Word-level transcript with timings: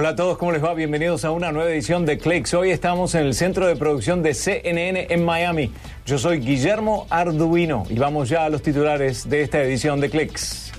Hola 0.00 0.08
a 0.08 0.16
todos, 0.16 0.38
¿cómo 0.38 0.50
les 0.50 0.64
va? 0.64 0.72
Bienvenidos 0.72 1.26
a 1.26 1.30
una 1.30 1.52
nueva 1.52 1.70
edición 1.70 2.06
de 2.06 2.16
Clicks. 2.16 2.54
Hoy 2.54 2.70
estamos 2.70 3.14
en 3.14 3.26
el 3.26 3.34
centro 3.34 3.66
de 3.66 3.76
producción 3.76 4.22
de 4.22 4.32
CNN 4.32 5.08
en 5.10 5.22
Miami. 5.26 5.74
Yo 6.06 6.16
soy 6.16 6.38
Guillermo 6.38 7.06
Arduino 7.10 7.84
y 7.86 7.98
vamos 7.98 8.30
ya 8.30 8.46
a 8.46 8.48
los 8.48 8.62
titulares 8.62 9.28
de 9.28 9.42
esta 9.42 9.60
edición 9.60 10.00
de 10.00 10.08
Clicks. 10.08 10.72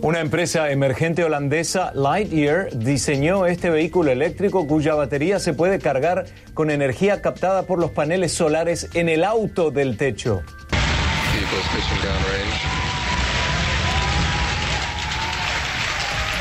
Una 0.00 0.20
empresa 0.20 0.70
emergente 0.70 1.24
holandesa, 1.24 1.92
Lightyear, 1.92 2.70
diseñó 2.74 3.44
este 3.44 3.68
vehículo 3.68 4.12
eléctrico 4.12 4.66
cuya 4.66 4.94
batería 4.94 5.40
se 5.40 5.52
puede 5.52 5.78
cargar 5.78 6.24
con 6.54 6.70
energía 6.70 7.20
captada 7.20 7.64
por 7.64 7.78
los 7.78 7.90
paneles 7.90 8.32
solares 8.32 8.88
en 8.94 9.10
el 9.10 9.24
auto 9.24 9.70
del 9.70 9.98
techo. 9.98 10.42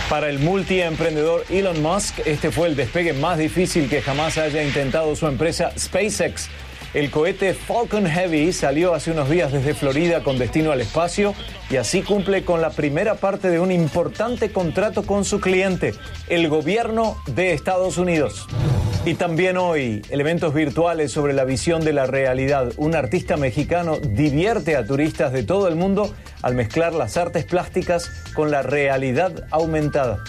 Para 0.09 0.29
el 0.29 0.39
multiemprendedor 0.39 1.45
Elon 1.49 1.81
Musk, 1.81 2.19
este 2.25 2.51
fue 2.51 2.67
el 2.67 2.75
despegue 2.75 3.13
más 3.13 3.37
difícil 3.37 3.89
que 3.89 4.01
jamás 4.01 4.37
haya 4.37 4.63
intentado 4.63 5.15
su 5.15 5.27
empresa 5.27 5.71
SpaceX. 5.77 6.49
El 6.93 7.11
cohete 7.11 7.53
Falcon 7.53 8.05
Heavy 8.05 8.53
salió 8.53 8.93
hace 8.93 9.11
unos 9.11 9.29
días 9.29 9.51
desde 9.51 9.73
Florida 9.73 10.23
con 10.23 10.37
destino 10.37 10.71
al 10.71 10.79
espacio 10.79 11.33
y 11.69 11.75
así 11.75 12.03
cumple 12.03 12.45
con 12.45 12.61
la 12.61 12.69
primera 12.69 13.15
parte 13.15 13.49
de 13.49 13.59
un 13.59 13.71
importante 13.71 14.51
contrato 14.51 15.05
con 15.05 15.25
su 15.25 15.41
cliente, 15.41 15.93
el 16.29 16.47
gobierno 16.47 17.17
de 17.25 17.51
Estados 17.51 17.97
Unidos. 17.97 18.47
Y 19.05 19.13
también 19.13 19.55
hoy, 19.57 20.01
elementos 20.09 20.51
virtuales 20.51 21.11
sobre 21.11 21.33
la 21.33 21.43
visión 21.43 21.85
de 21.85 21.93
la 21.93 22.07
realidad. 22.07 22.71
Un 22.77 22.95
artista 22.95 23.37
mexicano 23.37 23.97
divierte 23.97 24.75
a 24.75 24.83
turistas 24.83 25.31
de 25.31 25.43
todo 25.43 25.67
el 25.67 25.75
mundo 25.75 26.11
al 26.41 26.55
mezclar 26.55 26.95
las 26.95 27.15
artes 27.15 27.45
plásticas 27.45 28.09
con 28.33 28.49
la 28.49 28.63
realidad 28.63 29.45
aumentada. 29.51 30.23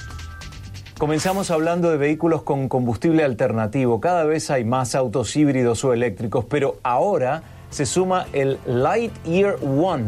Comenzamos 0.99 1.51
hablando 1.51 1.91
de 1.91 1.97
vehículos 1.97 2.43
con 2.43 2.69
combustible 2.69 3.25
alternativo. 3.25 3.99
Cada 3.99 4.25
vez 4.25 4.51
hay 4.51 4.65
más 4.65 4.95
autos 4.95 5.35
híbridos 5.37 5.83
o 5.83 5.95
eléctricos, 5.95 6.45
pero 6.45 6.77
ahora 6.83 7.45
se 7.71 7.87
suma 7.87 8.27
el 8.35 8.59
Lightyear 8.67 9.57
One, 9.63 10.05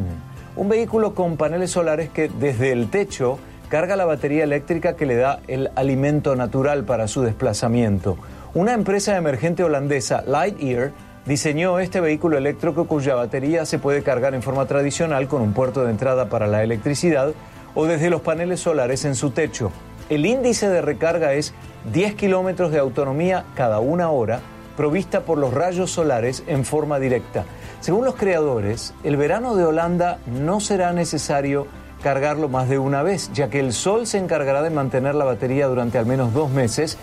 un 0.56 0.68
vehículo 0.68 1.14
con 1.14 1.38
paneles 1.38 1.70
solares 1.70 2.10
que 2.10 2.28
desde 2.28 2.72
el 2.72 2.90
techo 2.90 3.38
carga 3.70 3.96
la 3.96 4.04
batería 4.04 4.44
eléctrica 4.44 4.94
que 4.94 5.06
le 5.06 5.16
da 5.16 5.40
el 5.48 5.70
alimento 5.74 6.36
natural 6.36 6.84
para 6.84 7.08
su 7.08 7.22
desplazamiento. 7.22 8.18
Una 8.54 8.72
empresa 8.72 9.14
emergente 9.14 9.62
holandesa, 9.62 10.22
Lightyear, 10.26 10.92
diseñó 11.26 11.80
este 11.80 12.00
vehículo 12.00 12.38
eléctrico 12.38 12.86
cuya 12.86 13.14
batería 13.14 13.66
se 13.66 13.78
puede 13.78 14.02
cargar 14.02 14.34
en 14.34 14.42
forma 14.42 14.64
tradicional 14.64 15.28
con 15.28 15.42
un 15.42 15.52
puerto 15.52 15.84
de 15.84 15.90
entrada 15.90 16.30
para 16.30 16.46
la 16.46 16.62
electricidad 16.62 17.32
o 17.74 17.84
desde 17.84 18.08
los 18.08 18.22
paneles 18.22 18.60
solares 18.60 19.04
en 19.04 19.16
su 19.16 19.32
techo. 19.32 19.70
El 20.08 20.24
índice 20.24 20.70
de 20.70 20.80
recarga 20.80 21.34
es 21.34 21.52
10 21.92 22.14
kilómetros 22.14 22.72
de 22.72 22.78
autonomía 22.78 23.44
cada 23.54 23.80
una 23.80 24.10
hora, 24.10 24.40
provista 24.78 25.20
por 25.20 25.36
los 25.36 25.52
rayos 25.52 25.90
solares 25.90 26.42
en 26.46 26.64
forma 26.64 26.98
directa. 26.98 27.44
Según 27.80 28.06
los 28.06 28.14
creadores, 28.14 28.94
el 29.04 29.18
verano 29.18 29.56
de 29.56 29.66
Holanda 29.66 30.18
no 30.26 30.60
será 30.60 30.94
necesario 30.94 31.66
cargarlo 32.02 32.48
más 32.48 32.70
de 32.70 32.78
una 32.78 33.02
vez, 33.02 33.30
ya 33.34 33.50
que 33.50 33.60
el 33.60 33.74
sol 33.74 34.06
se 34.06 34.16
encargará 34.16 34.62
de 34.62 34.70
mantener 34.70 35.14
la 35.14 35.26
batería 35.26 35.66
durante 35.66 35.98
al 35.98 36.06
menos 36.06 36.32
dos 36.32 36.50
meses 36.50 36.96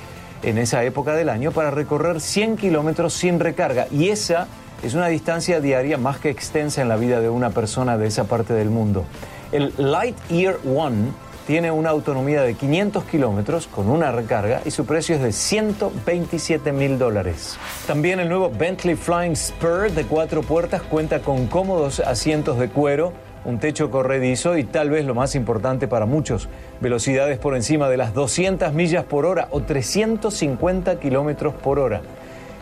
en 0.44 0.58
esa 0.58 0.84
época 0.84 1.16
del 1.16 1.30
año 1.30 1.52
para 1.52 1.72
recorrer 1.72 2.22
100 2.22 2.58
kilómetros 2.58 3.14
sin 3.14 3.40
recarga. 3.40 3.88
Y 3.92 4.10
esa 4.10 4.48
es 4.84 4.94
una 4.94 5.08
distancia 5.08 5.62
diaria 5.62 5.98
más 5.98 6.20
que 6.20 6.30
extensa 6.30 6.82
en 6.82 6.90
la 6.90 6.98
vida 6.98 7.20
de 7.20 7.30
una 7.30 7.50
persona 7.50 7.98
de 7.98 8.08
esa 8.08 8.26
parte 8.26 8.54
del 8.54 8.70
mundo. 8.70 9.06
El 9.52 9.74
Lightyear 9.78 10.58
One 10.66 11.12
tiene 11.48 11.72
una 11.72 11.92
autonomía 11.92 12.42
de 12.42 12.56
500 12.56 13.04
kilómetros 13.06 13.68
con 13.68 13.90
una 13.90 14.12
recarga 14.12 14.62
y 14.66 14.72
su 14.72 14.86
precio 14.86 15.16
es 15.16 15.22
de 15.22 15.32
127 15.32 16.72
mil 16.72 16.98
dólares. 16.98 17.58
También 17.86 18.20
el 18.20 18.30
nuevo 18.30 18.50
Bentley 18.50 18.96
Flying 18.96 19.36
Spur 19.36 19.92
de 19.92 20.06
cuatro 20.06 20.42
puertas 20.42 20.82
cuenta 20.82 21.20
con 21.20 21.48
cómodos 21.48 22.00
asientos 22.00 22.58
de 22.58 22.70
cuero 22.70 23.14
un 23.46 23.60
techo 23.60 23.92
corredizo 23.92 24.58
y 24.58 24.64
tal 24.64 24.90
vez 24.90 25.06
lo 25.06 25.16
más 25.16 25.36
importante 25.36 25.88
para 25.88 26.06
muchos, 26.06 26.50
velocidades 26.82 27.38
por 27.38 27.56
encima 27.56 27.90
de 27.90 27.98
las 27.98 28.14
200 28.14 28.74
millas 28.74 29.06
por 29.06 29.26
hora 29.26 29.48
o 29.52 29.62
350 29.62 31.00
kilómetros 31.00 31.54
por 31.54 31.80
hora. 31.80 32.02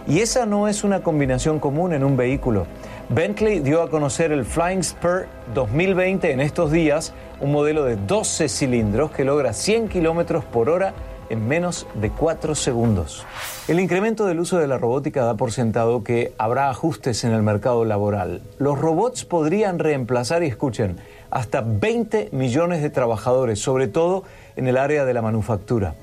Y 0.05 0.19
esa 0.19 0.45
no 0.45 0.67
es 0.67 0.83
una 0.83 1.01
combinación 1.01 1.59
común 1.59 1.93
en 1.93 2.03
un 2.03 2.17
vehículo. 2.17 2.67
Bentley 3.07 3.59
dio 3.59 3.81
a 3.81 3.89
conocer 3.89 4.33
el 4.33 4.43
Flying 4.43 4.83
Spur 4.83 5.27
2020 5.53 6.31
en 6.31 6.41
estos 6.41 6.71
días, 6.71 7.13
un 7.39 7.53
modelo 7.53 7.85
de 7.85 7.95
12 7.95 8.49
cilindros 8.49 9.11
que 9.11 9.23
logra 9.23 9.53
100 9.53 9.87
kilómetros 9.87 10.43
por 10.43 10.69
hora 10.69 10.93
en 11.33 11.47
menos 11.47 11.85
de 11.95 12.09
cuatro 12.09 12.55
segundos. 12.55 13.25
El 13.67 13.79
incremento 13.79 14.25
del 14.25 14.39
uso 14.39 14.59
de 14.59 14.67
la 14.67 14.77
robótica 14.77 15.25
da 15.25 15.35
por 15.35 15.51
sentado 15.51 16.03
que 16.03 16.33
habrá 16.37 16.69
ajustes 16.69 17.23
en 17.23 17.33
el 17.33 17.43
mercado 17.43 17.83
laboral. 17.85 18.41
Los 18.59 18.79
robots 18.79 19.25
podrían 19.25 19.79
reemplazar, 19.79 20.43
y 20.43 20.47
escuchen, 20.47 20.97
hasta 21.31 21.61
20 21.61 22.29
millones 22.31 22.81
de 22.81 22.89
trabajadores, 22.89 23.59
sobre 23.59 23.87
todo 23.87 24.23
en 24.55 24.67
el 24.67 24.77
área 24.77 25.05
de 25.05 25.13
la 25.13 25.21
manufactura. 25.21 25.95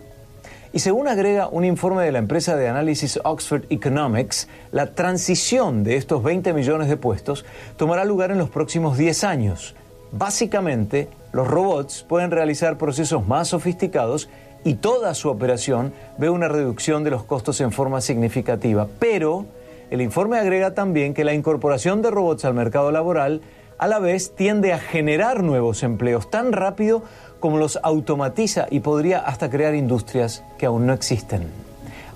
Y 0.73 0.81
según 0.81 1.09
agrega 1.09 1.49
un 1.49 1.65
informe 1.65 2.05
de 2.05 2.13
la 2.13 2.19
empresa 2.19 2.57
de 2.57 2.69
análisis 2.69 3.19
Oxford 3.25 3.65
Economics, 3.71 4.49
la 4.71 4.93
transición 4.95 5.83
de 5.83 5.97
estos 5.97 6.23
20 6.23 6.53
millones 6.53 6.89
de 6.89 6.97
puestos 6.97 7.45
tomará 7.77 8.05
lugar 8.05 8.31
en 8.31 8.39
los 8.39 8.51
próximos 8.51 8.99
10 8.99 9.25
años. 9.25 9.75
Básicamente, 10.13 11.09
los 11.33 11.47
robots 11.47 12.05
pueden 12.09 12.33
realizar 12.33 12.79
procesos 12.79 13.27
más 13.27 13.49
sofisticados 13.49 14.29
y 14.65 14.75
toda 14.75 15.15
su 15.15 15.29
operación 15.29 15.93
ve 16.19 16.31
una 16.31 16.49
reducción 16.49 17.05
de 17.05 17.11
los 17.11 17.25
costos 17.25 17.61
en 17.61 17.73
forma 17.73 18.01
significativa. 18.01 18.89
Pero 18.99 19.47
el 19.91 20.01
informe 20.01 20.39
agrega 20.39 20.75
también 20.75 21.15
que 21.15 21.25
la 21.25 21.35
incorporación 21.35 22.03
de 22.03 22.11
robots 22.11 22.45
al 22.45 22.55
mercado 22.55 22.93
laboral 22.93 23.41
a 23.79 23.89
la 23.89 23.99
vez 23.99 24.35
tiende 24.37 24.73
a 24.73 24.79
generar 24.79 25.43
nuevos 25.43 25.83
empleos 25.83 26.31
tan 26.31 26.53
rápido 26.53 27.03
como 27.41 27.57
los 27.57 27.79
automatiza 27.83 28.67
y 28.71 28.81
podría 28.81 29.21
hasta 29.21 29.49
crear 29.49 29.75
industrias 29.75 30.45
que 30.59 30.67
aún 30.67 30.87
no 30.87 30.93
existen. 30.93 31.49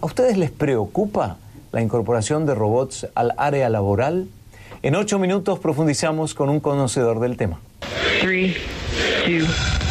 ¿A 0.02 0.06
ustedes 0.06 0.36
les 0.36 0.50
preocupa 0.50 1.38
la 1.72 1.80
incorporación 1.80 2.44
de 2.44 2.54
robots 2.54 3.08
al 3.14 3.32
área 3.38 3.70
laboral? 3.70 4.28
En 4.82 4.94
ocho 4.94 5.18
minutos 5.18 5.58
profundizamos 5.58 6.34
con 6.34 6.50
un 6.50 6.60
conocedor 6.60 7.18
del 7.20 7.38
tema. 7.38 7.58
Para 8.20 9.83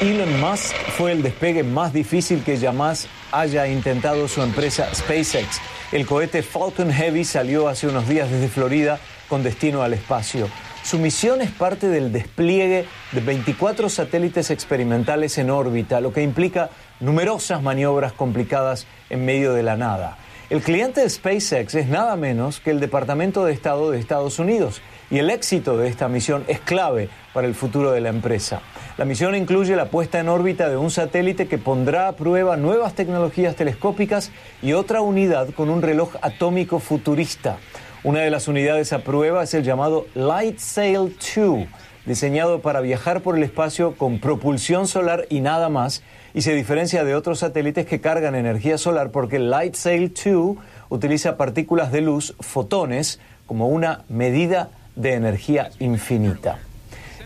Elon 0.00 0.40
Musk 0.40 0.74
fue 0.96 1.12
el 1.12 1.22
despegue 1.22 1.62
más 1.62 1.92
difícil 1.92 2.42
que 2.42 2.58
jamás 2.58 3.06
haya 3.30 3.68
intentado 3.68 4.26
su 4.26 4.42
empresa 4.42 4.92
SpaceX. 4.92 5.60
El 5.92 6.04
cohete 6.04 6.42
Falcon 6.42 6.92
Heavy 6.92 7.24
salió 7.24 7.68
hace 7.68 7.86
unos 7.86 8.08
días 8.08 8.28
desde 8.28 8.48
Florida 8.48 8.98
con 9.28 9.44
destino 9.44 9.82
al 9.82 9.94
espacio. 9.94 10.48
Su 10.82 10.98
misión 10.98 11.40
es 11.42 11.50
parte 11.52 11.88
del 11.88 12.12
despliegue 12.12 12.86
de 13.12 13.20
24 13.20 13.88
satélites 13.88 14.50
experimentales 14.50 15.38
en 15.38 15.48
órbita, 15.48 16.00
lo 16.00 16.12
que 16.12 16.22
implica 16.22 16.70
numerosas 16.98 17.62
maniobras 17.62 18.12
complicadas 18.12 18.88
en 19.10 19.24
medio 19.24 19.52
de 19.52 19.62
la 19.62 19.76
nada. 19.76 20.18
El 20.50 20.60
cliente 20.60 21.02
de 21.02 21.08
SpaceX 21.08 21.76
es 21.76 21.86
nada 21.86 22.16
menos 22.16 22.58
que 22.58 22.72
el 22.72 22.80
Departamento 22.80 23.44
de 23.44 23.52
Estado 23.52 23.92
de 23.92 24.00
Estados 24.00 24.40
Unidos 24.40 24.82
y 25.10 25.18
el 25.18 25.30
éxito 25.30 25.76
de 25.78 25.88
esta 25.88 26.08
misión 26.08 26.44
es 26.48 26.58
clave 26.58 27.08
para 27.32 27.46
el 27.46 27.54
futuro 27.54 27.92
de 27.92 28.00
la 28.00 28.08
empresa. 28.08 28.60
La 28.96 29.04
misión 29.04 29.34
incluye 29.34 29.74
la 29.74 29.86
puesta 29.86 30.20
en 30.20 30.28
órbita 30.28 30.68
de 30.68 30.76
un 30.76 30.88
satélite 30.88 31.48
que 31.48 31.58
pondrá 31.58 32.06
a 32.06 32.12
prueba 32.12 32.56
nuevas 32.56 32.94
tecnologías 32.94 33.56
telescópicas 33.56 34.30
y 34.62 34.72
otra 34.72 35.00
unidad 35.00 35.48
con 35.48 35.68
un 35.68 35.82
reloj 35.82 36.14
atómico 36.22 36.78
futurista. 36.78 37.56
Una 38.04 38.20
de 38.20 38.30
las 38.30 38.46
unidades 38.46 38.92
a 38.92 39.00
prueba 39.00 39.42
es 39.42 39.52
el 39.52 39.64
llamado 39.64 40.06
Light 40.14 40.58
Sail 40.58 41.16
2, 41.36 41.66
diseñado 42.06 42.60
para 42.60 42.80
viajar 42.82 43.20
por 43.20 43.36
el 43.36 43.42
espacio 43.42 43.96
con 43.96 44.20
propulsión 44.20 44.86
solar 44.86 45.26
y 45.28 45.40
nada 45.40 45.68
más, 45.68 46.04
y 46.32 46.42
se 46.42 46.54
diferencia 46.54 47.02
de 47.02 47.16
otros 47.16 47.40
satélites 47.40 47.86
que 47.86 48.00
cargan 48.00 48.36
energía 48.36 48.78
solar 48.78 49.10
porque 49.10 49.40
Light 49.40 49.74
Sail 49.74 50.14
2 50.14 50.56
utiliza 50.88 51.36
partículas 51.36 51.90
de 51.90 52.00
luz, 52.00 52.36
fotones, 52.38 53.18
como 53.46 53.66
una 53.66 54.02
medida 54.08 54.68
de 54.94 55.14
energía 55.14 55.70
infinita. 55.80 56.60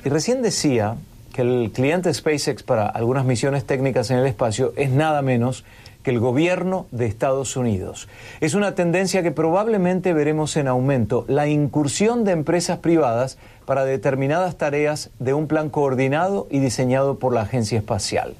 Y 0.02 0.08
recién 0.08 0.40
decía 0.40 0.96
el 1.43 1.70
cliente 1.73 2.12
SpaceX 2.12 2.62
para 2.62 2.87
algunas 2.87 3.25
misiones 3.25 3.64
técnicas 3.64 4.11
en 4.11 4.19
el 4.19 4.26
espacio 4.26 4.73
es 4.76 4.90
nada 4.90 5.23
menos 5.23 5.64
que 6.02 6.11
el 6.11 6.20
gobierno 6.20 6.87
de 6.90 7.06
Estados 7.06 7.56
Unidos. 7.56 8.08
Es 8.40 8.55
una 8.55 8.75
tendencia 8.75 9.23
que 9.23 9.31
probablemente 9.31 10.12
veremos 10.12 10.56
en 10.56 10.69
aumento, 10.69 11.25
la 11.29 11.49
incursión 11.49 12.25
de 12.25 12.32
empresas 12.32 12.79
privadas 12.79 13.38
para 13.67 13.85
determinadas 13.85 14.56
tareas 14.56 15.11
de 15.19 15.35
un 15.35 15.49
plan 15.49 15.70
coordinado 15.70 16.46
y 16.50 16.61
diseñado 16.61 17.19
por 17.19 17.35
la 17.35 17.43
agencia 17.43 17.79
espacial. 17.79 18.35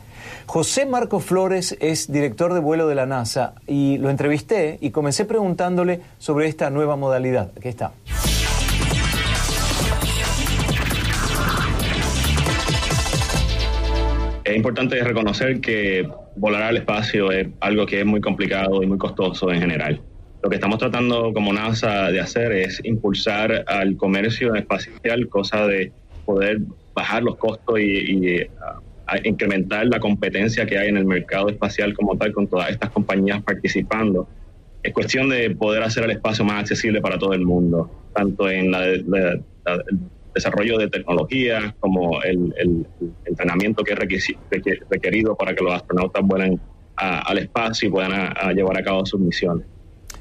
José 0.47 0.87
Marco 0.87 1.21
Flores 1.21 1.77
es 1.81 2.11
director 2.11 2.55
de 2.55 2.61
vuelo 2.61 2.89
de 2.89 2.95
la 2.95 3.07
NASA 3.07 3.55
y 3.67 3.99
lo 3.99 4.11
entrevisté 4.11 4.79
y 4.81 4.91
comencé 4.91 5.25
preguntándole 5.25 6.01
sobre 6.19 6.49
esta 6.49 6.71
nueva 6.71 6.97
modalidad. 6.97 7.51
Aquí 7.57 7.69
está. 7.69 7.93
Es 14.49 14.57
importante 14.57 14.99
reconocer 15.05 15.61
que 15.61 16.09
volar 16.37 16.63
al 16.63 16.79
espacio 16.79 17.31
es 17.31 17.49
algo 17.61 17.85
que 17.85 18.01
es 18.01 18.07
muy 18.07 18.23
complicado 18.23 18.83
y 18.83 18.87
muy 18.87 18.97
costoso 18.97 19.53
en 19.53 19.61
general. 19.61 20.01
Lo 20.43 20.49
que 20.49 20.57
estamos 20.57 20.79
tratando 20.79 21.35
como 21.35 21.53
NASA 21.53 22.11
de 22.11 22.19
hacer 22.19 22.53
es 22.53 22.81
impulsar 22.83 23.67
al 23.67 23.99
comercio 23.99 24.55
espacial, 24.55 25.29
cosa 25.29 25.67
de 25.67 25.93
poder 26.25 26.61
bajar 26.95 27.25
los 27.25 27.37
costos 27.37 27.79
y, 27.79 28.41
incrementar 29.25 29.87
la 29.87 30.01
competencia 30.01 30.65
que 30.65 30.79
hay 30.79 30.89
en 30.89 30.97
el 30.97 31.05
mercado 31.05 31.51
espacial 31.51 31.93
como 31.93 32.17
tal 32.17 32.33
con 32.33 32.47
todas 32.47 32.71
estas 32.71 32.89
compañías 32.89 33.43
participando. 33.43 34.31
Es 34.83 34.95
cuestión 34.95 35.29
de 35.29 35.51
poder 35.51 35.83
hacer 35.83 36.05
el 36.05 36.13
espacio 36.13 36.47
más 36.47 36.61
accesible 36.61 37.03
para 37.03 37.19
todo 37.19 37.35
el 37.35 37.45
mundo, 37.45 37.91
tanto 38.15 38.49
en 38.49 38.75
el 38.75 39.05
desarrollo 40.35 40.79
de 40.79 40.89
tecnología 40.89 41.75
como 41.81 42.23
el, 42.23 42.87
entrenamiento 43.25 43.85
que 43.85 43.95
es 43.95 44.81
requerido 44.91 45.37
para 45.37 45.55
que 45.55 45.63
los 45.63 45.75
astronautas 45.75 46.23
vuelen 46.25 46.61
al 46.97 47.39
espacio 47.39 47.89
y 47.89 47.93
puedan 47.93 48.35
llevar 48.55 48.79
a 48.79 48.83
cabo 48.83 49.07
sus 49.07 49.21
misiones. 49.21 49.67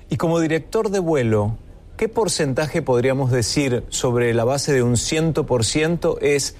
Y 0.09 0.17
como 0.17 0.39
director 0.39 0.89
de 0.89 0.99
vuelo, 0.99 1.57
¿qué 1.97 2.07
porcentaje 2.07 2.81
podríamos 2.81 3.31
decir 3.31 3.83
sobre 3.89 4.33
la 4.33 4.43
base 4.43 4.73
de 4.73 4.83
un 4.83 4.93
100% 4.93 6.17
es 6.21 6.55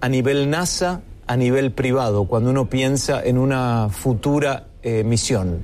a 0.00 0.08
nivel 0.08 0.50
NASA, 0.50 1.02
a 1.26 1.36
nivel 1.36 1.72
privado, 1.72 2.26
cuando 2.26 2.50
uno 2.50 2.68
piensa 2.68 3.22
en 3.22 3.38
una 3.38 3.88
futura 3.88 4.66
eh, 4.82 5.04
misión? 5.04 5.60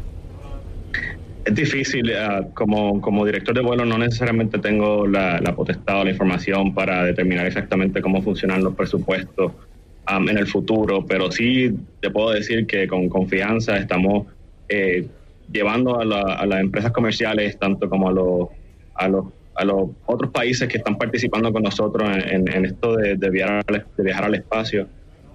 Es 1.48 1.54
difícil, 1.54 2.10
eh, 2.10 2.42
como, 2.52 3.24
director 3.24 3.54
de 3.54 3.62
vuelo 3.62 3.86
no 3.86 3.96
necesariamente 3.96 4.58
tengo 4.58 5.06
la, 5.06 5.40
potestad 5.56 6.02
o 6.02 6.04
la 6.04 6.10
información 6.10 6.74
para 6.74 7.04
determinar 7.04 7.46
exactamente 7.46 8.02
cómo 8.02 8.20
funcionan 8.20 8.62
los 8.62 8.74
presupuestos 8.74 9.52
um, 10.14 10.28
en 10.28 10.36
el 10.36 10.46
futuro, 10.46 11.06
pero 11.06 11.32
sí 11.32 11.74
te 12.02 12.10
puedo 12.10 12.32
decir 12.32 12.66
que 12.66 12.86
con 12.86 13.08
confianza 13.08 13.78
estamos 13.78 14.26
eh, 14.68 15.06
llevando 15.50 15.98
a, 15.98 16.04
las 16.04 16.60
empresas 16.60 16.92
comerciales, 16.92 17.58
tanto 17.58 17.88
como 17.88 18.10
a 18.10 18.12
los, 18.12 18.48
a 18.94 19.08
los, 19.08 19.24
a 19.54 19.64
otros 20.04 20.30
países 20.30 20.68
que 20.68 20.76
están 20.76 20.98
participando 20.98 21.50
con 21.50 21.62
nosotros 21.62 22.10
en, 22.26 22.46
esto 22.66 22.94
de, 22.94 23.30
viajar, 23.30 23.64
de 23.96 24.04
viajar 24.04 24.24
al 24.24 24.34
espacio, 24.34 24.86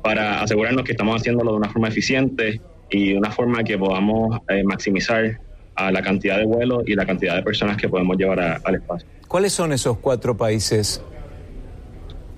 para 0.03 0.43
asegurarnos 0.43 0.83
que 0.83 0.91
estamos 0.91 1.19
haciéndolo 1.19 1.53
de 1.53 1.57
una 1.57 1.69
forma 1.69 1.87
eficiente 1.87 2.61
y 2.91 3.13
de 3.13 3.17
una 3.17 3.31
forma 3.31 3.63
que 3.63 3.79
podamos 3.79 4.37
eh, 4.49 4.63
maximizar 4.63 5.39
a 5.75 5.91
la 5.91 6.01
cantidad 6.01 6.37
de 6.37 6.45
vuelos 6.45 6.83
y 6.85 6.95
la 6.95 7.05
cantidad 7.05 7.35
de 7.35 7.43
personas 7.43 7.77
que 7.77 7.89
podemos 7.89 8.17
llevar 8.17 8.39
al 8.63 8.75
espacio. 8.75 9.07
¿Cuáles 9.27 9.53
son 9.53 9.71
esos 9.73 9.97
cuatro 9.97 10.35
países? 10.35 11.03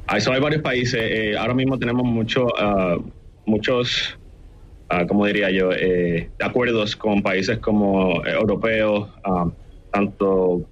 Hay, 0.07 0.21
hay 0.31 0.39
varios 0.39 0.61
países. 0.61 0.99
Eh, 1.01 1.37
ahora 1.37 1.53
mismo 1.53 1.77
tenemos 1.77 2.05
mucho, 2.05 2.47
ah, 2.57 2.97
muchos 3.45 4.17
uh, 4.91 5.07
como 5.07 5.25
diría 5.25 5.49
yo, 5.51 5.71
eh, 5.71 6.29
acuerdos 6.39 6.95
con 6.95 7.21
países 7.21 7.59
como 7.59 8.25
eh, 8.25 8.31
europeos, 8.31 9.09
ah, 9.23 9.49
tanto 9.91 10.69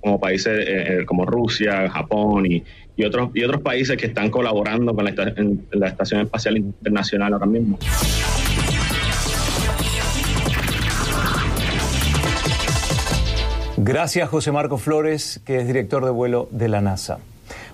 como 0.00 0.20
países 0.20 0.64
eh, 0.66 1.04
como 1.06 1.24
Rusia, 1.24 1.88
Japón 1.88 2.44
y, 2.46 2.62
otros, 3.04 3.30
y 3.34 3.42
otros 3.42 3.62
países 3.62 3.96
que 3.96 4.06
están 4.06 4.30
colaborando 4.30 4.94
con 4.94 5.04
la, 5.04 5.14
la 5.72 5.88
Estación 5.88 6.20
Espacial 6.20 6.58
Internacional 6.58 7.32
ahora 7.32 7.46
mismo. 7.46 7.78
Gracias 13.86 14.30
José 14.30 14.50
Marco 14.50 14.78
Flores, 14.78 15.42
que 15.44 15.58
es 15.58 15.66
director 15.66 16.06
de 16.06 16.10
vuelo 16.10 16.48
de 16.50 16.68
la 16.68 16.80
NASA. 16.80 17.18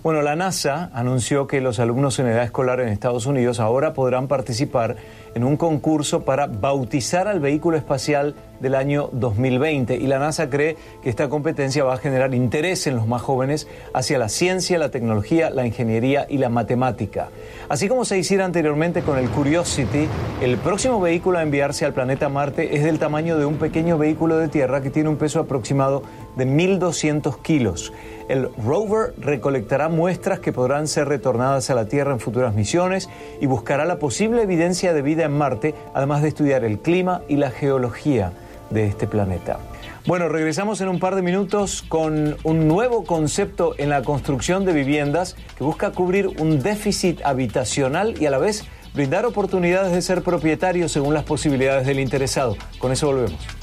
Bueno, 0.03 0.23
la 0.23 0.35
NASA 0.35 0.91
anunció 0.93 1.47
que 1.47 1.61
los 1.61 1.79
alumnos 1.79 2.19
en 2.19 2.27
edad 2.27 2.43
escolar 2.43 2.81
en 2.81 2.89
Estados 2.89 3.27
Unidos 3.27 3.61
ahora 3.61 3.93
podrán 3.93 4.27
participar 4.27 4.97
en 5.35 5.45
un 5.45 5.57
concurso 5.57 6.23
para 6.23 6.47
bautizar 6.47 7.29
al 7.29 7.41
vehículo 7.41 7.77
espacial 7.77 8.35
del 8.61 8.75
año 8.75 9.09
2020 9.13 9.97
y 9.97 10.07
la 10.07 10.19
NASA 10.19 10.51
cree 10.51 10.77
que 11.03 11.09
esta 11.09 11.29
competencia 11.29 11.83
va 11.83 11.95
a 11.95 11.99
generar 11.99 12.35
interés 12.35 12.87
en 12.87 12.97
los 12.97 13.07
más 13.07 13.23
jóvenes 13.23 13.67
hacia 13.95 14.19
la 14.19 14.29
ciencia, 14.29 14.79
la 14.79 14.91
tecnología, 14.91 15.51
la 15.51 15.67
ingeniería 15.67 16.27
y 16.29 16.39
la 16.39 16.51
matemática. 16.51 17.31
Así 17.69 17.89
como 17.89 18.05
se 18.05 18.19
hiciera 18.19 18.45
anteriormente 18.45 19.03
con 19.03 19.19
el 19.19 19.31
Curiosity, 19.31 20.09
el 20.43 20.59
próximo 20.59 21.01
vehículo 21.01 21.39
a 21.39 21.43
enviarse 21.43 21.85
al 21.85 21.95
planeta 21.95 22.29
Marte 22.29 22.77
es 22.77 22.85
del 22.85 22.99
tamaño 22.99 23.39
de 23.39 23.47
un 23.47 23.57
pequeño 23.57 23.97
vehículo 23.97 24.37
de 24.37 24.49
tierra 24.49 24.83
que 24.83 24.91
tiene 24.91 25.09
un 25.09 25.17
peso 25.17 25.41
aproximado 25.41 26.03
de 26.37 26.47
1.200 26.47 27.41
kilos. 27.43 27.93
El 28.29 28.49
rover 28.55 29.15
recolectará 29.19 29.89
muestras 29.89 30.41
que 30.41 30.53
podrán 30.53 30.87
ser 30.87 31.09
retornadas 31.09 31.71
a 31.71 31.75
la 31.75 31.87
Tierra 31.87 32.13
en 32.13 32.21
futuras 32.21 32.55
misiones 32.55 33.09
y 33.41 33.47
buscará 33.47 33.85
la 33.85 33.99
posible 33.99 34.43
evidencia 34.43 34.93
de 34.93 35.03
vida 35.03 35.25
en 35.25 35.33
Marte, 35.33 35.75
además 35.95 36.23
de 36.23 36.29
estudiar 36.29 36.65
el 36.65 36.79
clima 36.79 37.23
y 37.29 37.37
la 37.37 37.51
geología 37.51 38.33
de 38.71 38.87
este 38.87 39.07
planeta. 39.07 39.59
Bueno, 40.07 40.29
regresamos 40.29 40.81
en 40.81 40.89
un 40.89 40.99
par 40.99 41.15
de 41.15 41.23
minutos 41.23 41.83
con 41.83 42.37
un 42.43 42.69
nuevo 42.69 43.05
concepto 43.05 43.75
en 43.77 43.91
la 43.91 44.03
construcción 44.03 44.65
de 44.65 44.73
viviendas 44.73 45.37
que 45.59 45.65
busca 45.65 45.91
cubrir 45.91 46.29
un 46.39 46.63
déficit 46.63 47.21
habitacional 47.23 48.15
y 48.21 48.27
a 48.27 48.31
la 48.31 48.39
vez 48.39 48.65
brindar 48.95 49.27
oportunidades 49.27 49.93
de 49.93 50.03
ser 50.03 50.23
propietario 50.23 50.89
según 50.89 51.15
las 51.15 51.25
posibilidades 51.25 51.87
del 51.87 52.01
interesado. 52.01 52.57
Con 52.79 52.93
eso 52.93 53.09
volvemos. 53.09 53.60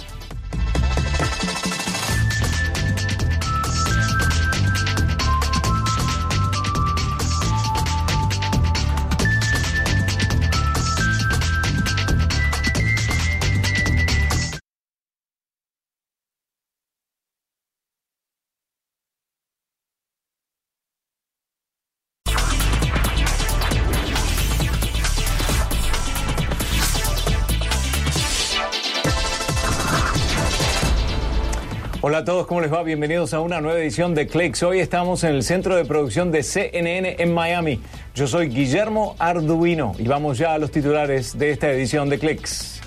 Todos, 32.28 32.46
¿cómo 32.46 32.60
les 32.60 32.74
va? 32.74 32.84
Bienvenidos 32.84 33.34
a 33.34 33.40
una 33.40 33.62
nueva 33.62 33.80
edición 33.80 34.14
de 34.14 34.28
Clicks. 34.28 34.62
Hoy 34.62 34.82
estamos 34.82 35.24
en 35.24 35.34
el 35.34 35.44
centro 35.44 35.78
de 35.78 35.86
producción 35.86 36.30
de 36.30 36.44
CNN 36.44 37.16
en 37.20 37.34
Miami. 37.34 37.80
Yo 38.16 38.28
soy 38.28 38.50
Guillermo 38.50 39.16
Arduino 39.18 39.94
y 39.98 40.10
vamos 40.10 40.38
ya 40.38 40.54
a 40.54 40.58
los 40.58 40.70
titulares 40.70 41.40
de 41.40 41.52
esta 41.52 41.72
edición 41.72 42.10
de 42.10 42.20
Clicks. 42.20 42.82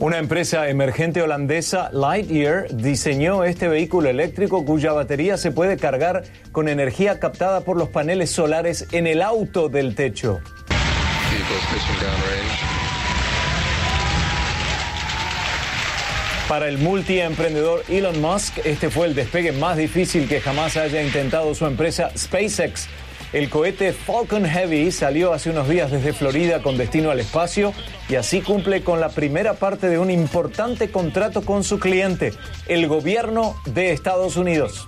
Una 0.00 0.16
empresa 0.16 0.70
emergente 0.70 1.20
holandesa, 1.20 1.90
Lightyear, 1.92 2.74
diseñó 2.74 3.44
este 3.44 3.68
vehículo 3.68 4.08
eléctrico 4.08 4.64
cuya 4.64 4.94
batería 4.94 5.36
se 5.36 5.50
puede 5.50 5.76
cargar 5.76 6.22
con 6.52 6.70
energía 6.70 7.20
captada 7.20 7.60
por 7.60 7.76
los 7.76 7.90
paneles 7.90 8.30
solares 8.30 8.86
en 8.92 9.06
el 9.06 9.20
auto 9.20 9.68
del 9.68 9.94
techo. 9.94 10.40
Para 16.48 16.68
el 16.68 16.78
multiemprendedor 16.78 17.82
Elon 17.88 18.20
Musk, 18.20 18.58
este 18.64 18.90
fue 18.90 19.06
el 19.06 19.14
despegue 19.14 19.52
más 19.52 19.76
difícil 19.76 20.28
que 20.28 20.40
jamás 20.40 20.76
haya 20.76 21.02
intentado 21.02 21.54
su 21.54 21.66
empresa 21.66 22.10
SpaceX. 22.16 22.88
El 23.32 23.48
cohete 23.48 23.94
Falcon 23.94 24.44
Heavy 24.44 24.92
salió 24.92 25.32
hace 25.32 25.48
unos 25.48 25.66
días 25.66 25.90
desde 25.90 26.12
Florida 26.12 26.60
con 26.60 26.76
destino 26.76 27.10
al 27.10 27.20
espacio 27.20 27.72
y 28.10 28.16
así 28.16 28.42
cumple 28.42 28.82
con 28.82 29.00
la 29.00 29.08
primera 29.08 29.54
parte 29.54 29.88
de 29.88 29.98
un 29.98 30.10
importante 30.10 30.90
contrato 30.90 31.42
con 31.42 31.64
su 31.64 31.78
cliente, 31.78 32.34
el 32.68 32.86
gobierno 32.86 33.56
de 33.64 33.92
Estados 33.92 34.36
Unidos. 34.36 34.86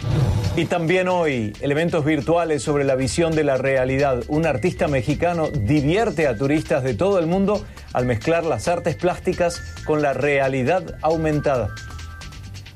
Y 0.56 0.66
también 0.66 1.08
hoy, 1.08 1.52
elementos 1.62 2.04
virtuales 2.04 2.62
sobre 2.62 2.84
la 2.84 2.94
visión 2.94 3.34
de 3.34 3.42
la 3.42 3.56
realidad. 3.56 4.22
Un 4.28 4.46
artista 4.46 4.86
mexicano 4.86 5.48
divierte 5.48 6.28
a 6.28 6.36
turistas 6.36 6.84
de 6.84 6.94
todo 6.94 7.18
el 7.18 7.26
mundo 7.26 7.64
al 7.92 8.06
mezclar 8.06 8.44
las 8.44 8.68
artes 8.68 8.94
plásticas 8.94 9.60
con 9.84 10.00
la 10.00 10.12
realidad 10.12 10.94
aumentada. 11.02 11.70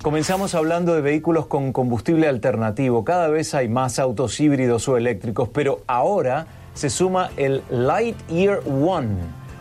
Comenzamos 0.02 0.56
hablando 0.56 0.92
de 0.96 1.02
vehículos 1.02 1.46
con 1.46 1.72
combustible 1.72 2.26
alternativo. 2.26 3.04
Cada 3.04 3.28
vez 3.28 3.54
hay 3.54 3.68
más 3.68 4.00
autos 4.00 4.40
híbridos 4.40 4.88
o 4.88 4.96
eléctricos, 4.96 5.48
pero 5.48 5.82
ahora 5.86 6.48
se 6.74 6.90
suma 6.90 7.30
el 7.36 7.62
Lightyear 7.70 8.58
One, 8.66 9.14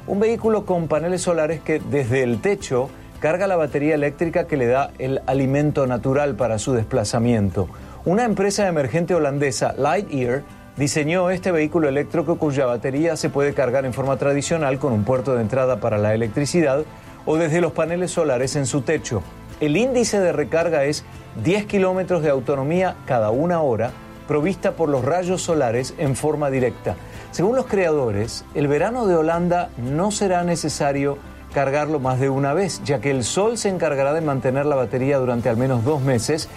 un 0.07 0.19
vehículo 0.19 0.65
con 0.65 0.88
paneles 0.88 1.21
solares 1.21 1.62
que 1.62 1.79
desde 1.79 2.24
el 2.24 2.41
techo 2.41 2.89
carga 3.19 3.45
la 3.45 3.57
batería 3.57 3.93
eléctrica 3.93 4.47
que 4.47 4.57
le 4.57 4.65
da 4.65 4.89
el 4.97 5.21
alimento 5.27 5.86
natural 5.86 6.36
para 6.36 6.57
su 6.57 6.74
desplazamiento 6.74 7.69
Una 8.07 8.23
empresa 8.23 8.65
emergente 8.69 9.13
holandesa, 9.15 9.73
Lightyear, 9.77 10.43
diseñó 10.77 11.29
este 11.29 11.51
vehículo 11.51 11.89
eléctrico 11.89 12.37
cuya 12.37 12.65
batería 12.65 13.17
se 13.17 13.29
puede 13.29 13.53
cargar 13.53 13.85
en 13.85 13.91
forma 13.91 14.15
tradicional 14.15 14.79
con 14.79 14.93
un 14.93 15.03
puerto 15.03 15.35
de 15.35 15.41
entrada 15.41 15.81
para 15.81 15.97
la 15.97 16.13
electricidad 16.13 16.85
o 17.25 17.35
desde 17.35 17.59
los 17.59 17.73
paneles 17.73 18.11
solares 18.11 18.55
en 18.55 18.65
su 18.65 18.79
techo. 18.79 19.23
El 19.59 19.75
índice 19.75 20.21
de 20.21 20.31
recarga 20.31 20.85
es 20.85 21.03
10 21.43 21.65
kilómetros 21.65 22.23
de 22.23 22.29
autonomía 22.29 22.95
cada 23.05 23.29
una 23.29 23.59
hora, 23.59 23.91
provista 24.25 24.71
por 24.71 24.87
los 24.87 25.03
rayos 25.03 25.41
solares 25.41 25.93
en 25.97 26.15
forma 26.15 26.49
directa. 26.49 26.95
Según 27.31 27.57
los 27.57 27.65
creadores, 27.65 28.45
el 28.55 28.69
verano 28.69 29.05
de 29.05 29.17
Holanda 29.17 29.67
no 29.75 30.11
será 30.11 30.45
necesario 30.45 31.17
cargarlo 31.53 31.99
más 31.99 32.21
de 32.21 32.29
una 32.29 32.53
vez, 32.53 32.81
ya 32.85 33.01
que 33.01 33.11
el 33.11 33.25
sol 33.25 33.57
se 33.57 33.67
encargará 33.67 34.13
de 34.13 34.21
mantener 34.21 34.65
la 34.65 34.77
batería 34.77 35.17
durante 35.17 35.49
al 35.49 35.57
menos 35.57 35.83
dos 35.83 36.01
meses 36.01 36.47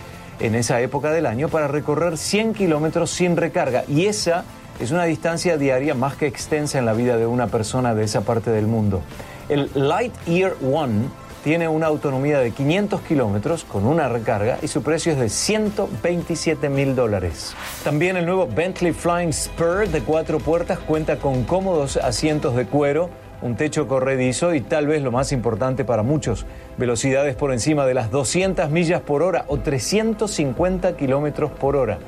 en 0.41 0.55
esa 0.55 0.81
época 0.81 1.13
del 1.13 1.27
año 1.27 1.49
para 1.49 1.69
recorrer 1.69 2.17
100 2.19 2.55
kilómetros 2.55 3.11
sin 3.11 3.37
recarga. 3.37 3.85
Y 3.89 4.07
esa 4.07 4.45
es 4.81 4.91
una 4.91 5.05
distancia 5.05 5.57
diaria 5.59 5.95
más 5.95 6.17
que 6.17 6.27
extensa 6.27 6.79
en 6.79 6.87
la 6.87 6.95
vida 6.95 7.17
de 7.17 7.27
una 7.27 7.47
persona 7.47 7.95
de 7.95 8.05
esa 8.05 8.23
parte 8.23 8.51
del 8.51 8.67
mundo. 8.67 9.03
El 9.49 9.71
Lightyear 9.75 10.55
One 10.63 11.09
tiene 11.45 11.69
una 11.69 11.87
autonomía 11.87 12.39
de 12.39 12.51
500 12.51 13.01
kilómetros 13.03 13.65
con 13.65 13.87
una 13.87 14.09
recarga 14.09 14.59
y 14.63 14.69
su 14.69 14.83
precio 14.83 15.13
es 15.13 15.19
de 15.19 15.29
127 15.29 16.69
mil 16.69 16.95
dólares. 16.95 17.55
También 17.83 18.17
el 18.17 18.27
nuevo 18.27 18.47
Bentley 18.47 18.93
Flying 18.93 19.33
Spur 19.33 19.89
de 19.89 20.03
cuatro 20.03 20.39
puertas 20.39 20.79
cuenta 20.79 21.17
con 21.17 21.45
cómodos 21.45 21.97
asientos 21.97 22.57
de 22.57 22.67
cuero, 22.67 23.11
un 23.43 23.57
techo 23.57 23.89
corredizo 23.89 24.55
y 24.55 24.61
tal 24.61 24.87
vez 24.87 25.03
lo 25.03 25.13
más 25.13 25.33
importante 25.33 25.85
para 25.85 26.03
muchos, 26.03 26.47
velocidades 26.77 27.35
por 27.35 27.53
encima 27.53 27.87
de 27.87 27.95
las 27.95 28.11
200 28.11 28.71
millas 28.71 29.01
por 29.01 29.23
hora 29.23 29.45
o 29.49 29.59
350 29.59 30.97
kilómetros 30.97 31.51
por 31.51 31.77
hora. 31.77 31.99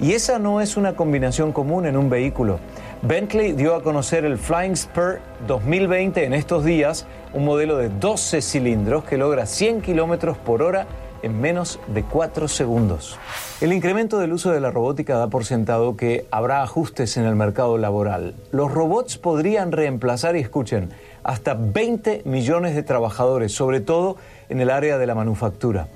Y 0.00 0.12
esa 0.12 0.40
no 0.40 0.60
es 0.60 0.76
una 0.76 0.94
combinación 0.94 1.52
común 1.52 1.86
en 1.86 1.96
un 1.96 2.10
vehículo. 2.10 2.58
Bentley 3.02 3.52
dio 3.52 3.76
a 3.76 3.82
conocer 3.82 4.24
el 4.24 4.38
Flying 4.38 4.76
Spur 4.76 5.20
2020 5.46 6.24
en 6.24 6.34
estos 6.34 6.64
días, 6.64 7.06
un 7.32 7.44
modelo 7.44 7.76
de 7.76 7.90
12 7.90 8.42
cilindros 8.42 9.04
que 9.04 9.16
logra 9.16 9.46
100 9.46 9.82
kilómetros 9.82 10.36
por 10.36 10.62
hora 10.62 10.86
en 11.24 11.40
menos 11.40 11.80
de 11.88 12.02
4 12.02 12.48
segundos. 12.48 13.18
El 13.60 13.72
incremento 13.72 14.18
del 14.18 14.32
uso 14.32 14.52
de 14.52 14.60
la 14.60 14.70
robótica 14.70 15.16
da 15.16 15.28
por 15.28 15.44
sentado 15.44 15.96
que 15.96 16.26
habrá 16.30 16.62
ajustes 16.62 17.16
en 17.16 17.24
el 17.24 17.34
mercado 17.34 17.78
laboral. 17.78 18.34
Los 18.52 18.70
robots 18.70 19.16
podrían 19.16 19.72
reemplazar, 19.72 20.36
y 20.36 20.40
escuchen, 20.40 20.90
hasta 21.22 21.54
20 21.54 22.22
millones 22.26 22.74
de 22.74 22.82
trabajadores, 22.82 23.52
sobre 23.52 23.80
todo 23.80 24.16
en 24.48 24.60
el 24.60 24.70
área 24.70 24.98
de 24.98 25.06
la 25.06 25.14
manufactura. 25.14 25.88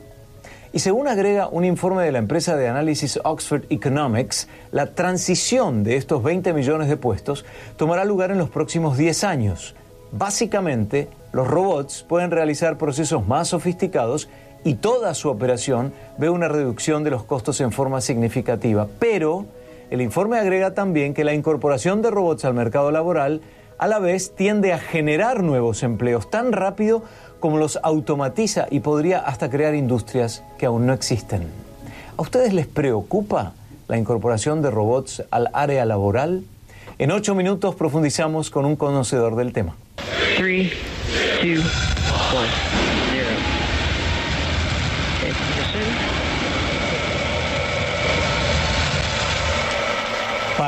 Y 0.73 0.81
según 0.81 1.09
agrega 1.09 1.49
un 1.49 1.65
informe 1.65 2.05
de 2.05 2.13
la 2.13 2.19
empresa 2.19 2.57
de 2.57 2.69
análisis 2.69 3.19
Oxford 3.25 3.65
Economics, 3.71 4.49
la 4.71 4.95
transición 4.95 5.83
de 5.83 5.97
estos 5.97 6.23
20 6.23 6.53
millones 6.53 6.89
de 6.89 6.97
puestos 6.97 7.45
tomará 7.77 8.05
lugar 8.05 8.31
en 8.31 8.39
los 8.39 8.51
próximos 8.51 8.97
10 8.99 9.25
años. 9.25 9.75
Básicamente, 10.13 11.09
los 11.33 11.47
robots 11.47 12.05
pueden 12.09 12.31
realizar 12.31 12.79
procesos 12.79 13.27
más 13.27 13.49
sofisticados 13.49 14.29
y 14.65 14.75
toda 14.75 15.15
su 15.15 15.29
operación 15.29 15.93
ve 16.19 16.31
una 16.31 16.49
reducción 16.49 17.05
de 17.05 17.11
los 17.11 17.25
costos 17.25 17.61
en 17.61 17.73
forma 17.73 18.01
significativa. 18.01 18.89
Pero 18.99 19.47
el 19.91 20.01
informe 20.03 20.39
agrega 20.39 20.75
también 20.75 21.15
que 21.15 21.25
la 21.25 21.35
incorporación 21.35 22.03
de 22.03 22.11
robots 22.11 22.45
al 22.45 22.55
mercado 22.55 22.91
laboral 22.91 23.41
a 23.79 23.87
la 23.87 23.99
vez 23.99 24.35
tiende 24.35 24.73
a 24.73 24.79
generar 24.79 25.43
nuevos 25.43 25.83
empleos 25.83 26.31
tan 26.31 26.53
rápido 26.53 27.03
como 27.41 27.59
los 27.59 27.79
automatiza 27.83 28.67
y 28.71 28.81
podría 28.81 29.21
hasta 29.21 29.49
crear 29.49 29.75
industrias 29.75 30.43
que 30.59 30.67
aún 30.67 30.87
no 30.87 30.93
existen. 30.93 31.47
¿A 32.17 32.23
ustedes 32.23 32.53
les 32.53 32.67
preocupa 32.67 33.53
la 33.87 33.97
incorporación 33.97 34.61
de 34.61 34.71
robots 34.71 35.23
al 35.31 35.49
área 35.53 35.85
laboral? 35.85 36.43
En 36.99 37.13
ocho 37.13 37.37
minutos 37.37 37.77
profundizamos 37.77 38.51
con 38.51 38.65
un 38.65 38.75
conocedor 38.75 39.37
del 39.37 39.53
tema. 39.53 39.77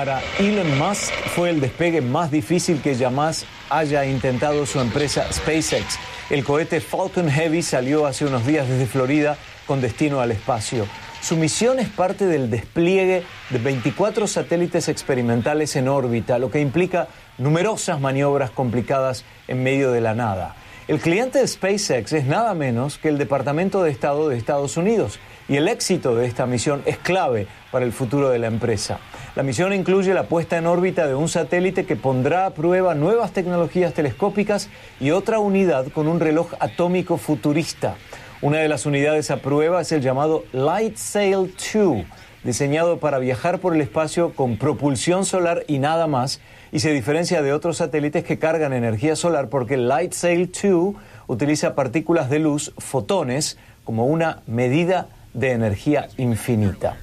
Para 0.00 0.23
Elon 0.38 0.78
Musk 0.78 1.12
fue 1.35 1.50
el 1.50 1.61
despegue 1.61 2.00
más 2.00 2.30
difícil 2.30 2.80
que 2.80 2.97
jamás 2.97 3.45
haya 3.69 4.07
intentado 4.07 4.64
su 4.64 4.80
empresa 4.80 5.30
SpaceX. 5.30 5.99
El 6.30 6.42
cohete 6.42 6.80
Falcon 6.80 7.28
Heavy 7.28 7.61
salió 7.61 8.07
hace 8.07 8.25
unos 8.25 8.47
días 8.47 8.66
desde 8.66 8.87
Florida 8.87 9.37
con 9.66 9.83
destino 9.83 10.21
al 10.21 10.30
espacio. 10.30 10.87
Su 11.21 11.37
misión 11.37 11.80
es 11.80 11.90
parte 11.90 12.25
del 12.25 12.49
despliegue 12.49 13.25
de 13.50 13.59
24 13.59 14.26
satélites 14.26 14.88
experimentales 14.88 15.76
en 15.76 15.87
órbita, 15.87 16.38
lo 16.38 16.50
que 16.50 16.62
implica 16.62 17.09
numerosas 17.37 18.00
maniobras 18.00 18.50
complicadas 18.50 19.26
en 19.49 19.62
medio 19.62 19.92
de 19.92 20.00
la 20.00 20.14
nada. 20.14 20.54
El 20.90 20.99
cliente 20.99 21.38
de 21.38 21.47
SpaceX 21.47 22.12
es 22.12 22.25
nada 22.25 22.52
menos 22.52 22.99
que 22.99 23.06
el 23.06 23.16
Departamento 23.16 23.85
de 23.85 23.92
Estado 23.92 24.28
de 24.28 24.37
Estados 24.37 24.76
Unidos 24.76 25.20
y 25.49 25.54
el 25.54 25.68
éxito 25.68 26.16
de 26.16 26.26
esta 26.26 26.47
misión 26.47 26.82
es 26.85 26.99
clave 26.99 27.47
para 27.70 27.85
el 27.85 27.92
futuro 27.92 28.28
de 28.28 28.40
la 28.40 28.49
empresa. 28.49 28.99
La 29.37 29.44
misión 29.44 29.73
incluye 29.73 30.12
la 30.14 30.25
puesta 30.25 30.59
en 30.59 30.66
órbita 30.66 31.06
de 31.06 31.14
un 31.14 31.28
satélite 31.28 31.87
que 31.87 31.94
pondrá 31.94 32.44
a 32.44 32.54
prueba 32.54 32.97
nuevas 32.97 33.30
tecnologías 33.30 33.94
telescópicas 33.94 34.68
y 34.99 35.12
otra 35.12 35.38
unidad 35.38 35.87
con 35.92 36.09
un 36.09 36.18
reloj 36.18 36.54
atómico 36.59 37.18
futurista. 37.18 37.94
Una 38.42 38.59
de 38.59 38.68
las 38.68 38.85
unidades 38.85 39.30
a 39.30 39.37
prueba 39.37 39.82
es 39.82 39.92
el 39.92 40.00
llamado 40.00 40.42
Light 40.50 40.97
Sail 40.97 41.54
2, 41.73 42.04
diseñado 42.42 42.99
para 42.99 43.20
viajar 43.20 43.61
por 43.61 43.76
el 43.76 43.80
espacio 43.80 44.35
con 44.35 44.56
propulsión 44.56 45.25
solar 45.25 45.62
y 45.68 45.78
nada 45.78 46.09
más, 46.09 46.40
y 46.72 46.80
se 46.80 46.92
diferencia 46.92 47.42
de 47.42 47.52
otros 47.52 47.78
satélites 47.78 48.24
que 48.24 48.38
cargan 48.38 48.72
energía 48.72 49.16
solar 49.16 49.48
porque 49.48 49.74
el 49.74 49.88
Light 49.88 50.12
Sail 50.12 50.50
2 50.50 50.94
utiliza 51.26 51.74
partículas 51.74 52.30
de 52.30 52.38
luz, 52.38 52.72
fotones, 52.78 53.58
como 53.84 54.06
una 54.06 54.40
medida 54.46 55.08
de 55.34 55.52
energía 55.52 56.08
infinita. 56.16 56.96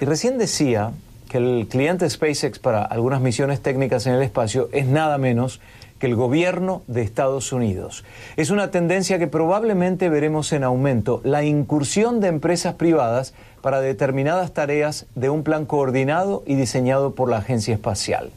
Y 0.00 0.04
recién 0.04 0.38
decía 0.38 0.92
que 1.28 1.38
el 1.38 1.66
cliente 1.68 2.08
SpaceX 2.08 2.58
para 2.58 2.82
algunas 2.82 3.20
misiones 3.20 3.60
técnicas 3.60 4.06
en 4.06 4.14
el 4.14 4.22
espacio 4.22 4.68
es 4.72 4.86
nada 4.86 5.18
menos 5.18 5.60
que 5.98 6.08
el 6.08 6.16
gobierno 6.16 6.82
de 6.88 7.02
Estados 7.02 7.52
Unidos. 7.52 8.04
Es 8.36 8.50
una 8.50 8.72
tendencia 8.72 9.20
que 9.20 9.28
probablemente 9.28 10.08
veremos 10.08 10.52
en 10.52 10.64
aumento, 10.64 11.20
la 11.22 11.44
incursión 11.44 12.18
de 12.18 12.26
empresas 12.26 12.74
privadas 12.74 13.34
para 13.60 13.80
determinadas 13.80 14.52
tareas 14.52 15.06
de 15.14 15.30
un 15.30 15.44
plan 15.44 15.64
coordinado 15.64 16.42
y 16.44 16.56
diseñado 16.56 17.14
por 17.14 17.30
la 17.30 17.36
Agencia 17.38 17.72
Espacial. 17.72 18.32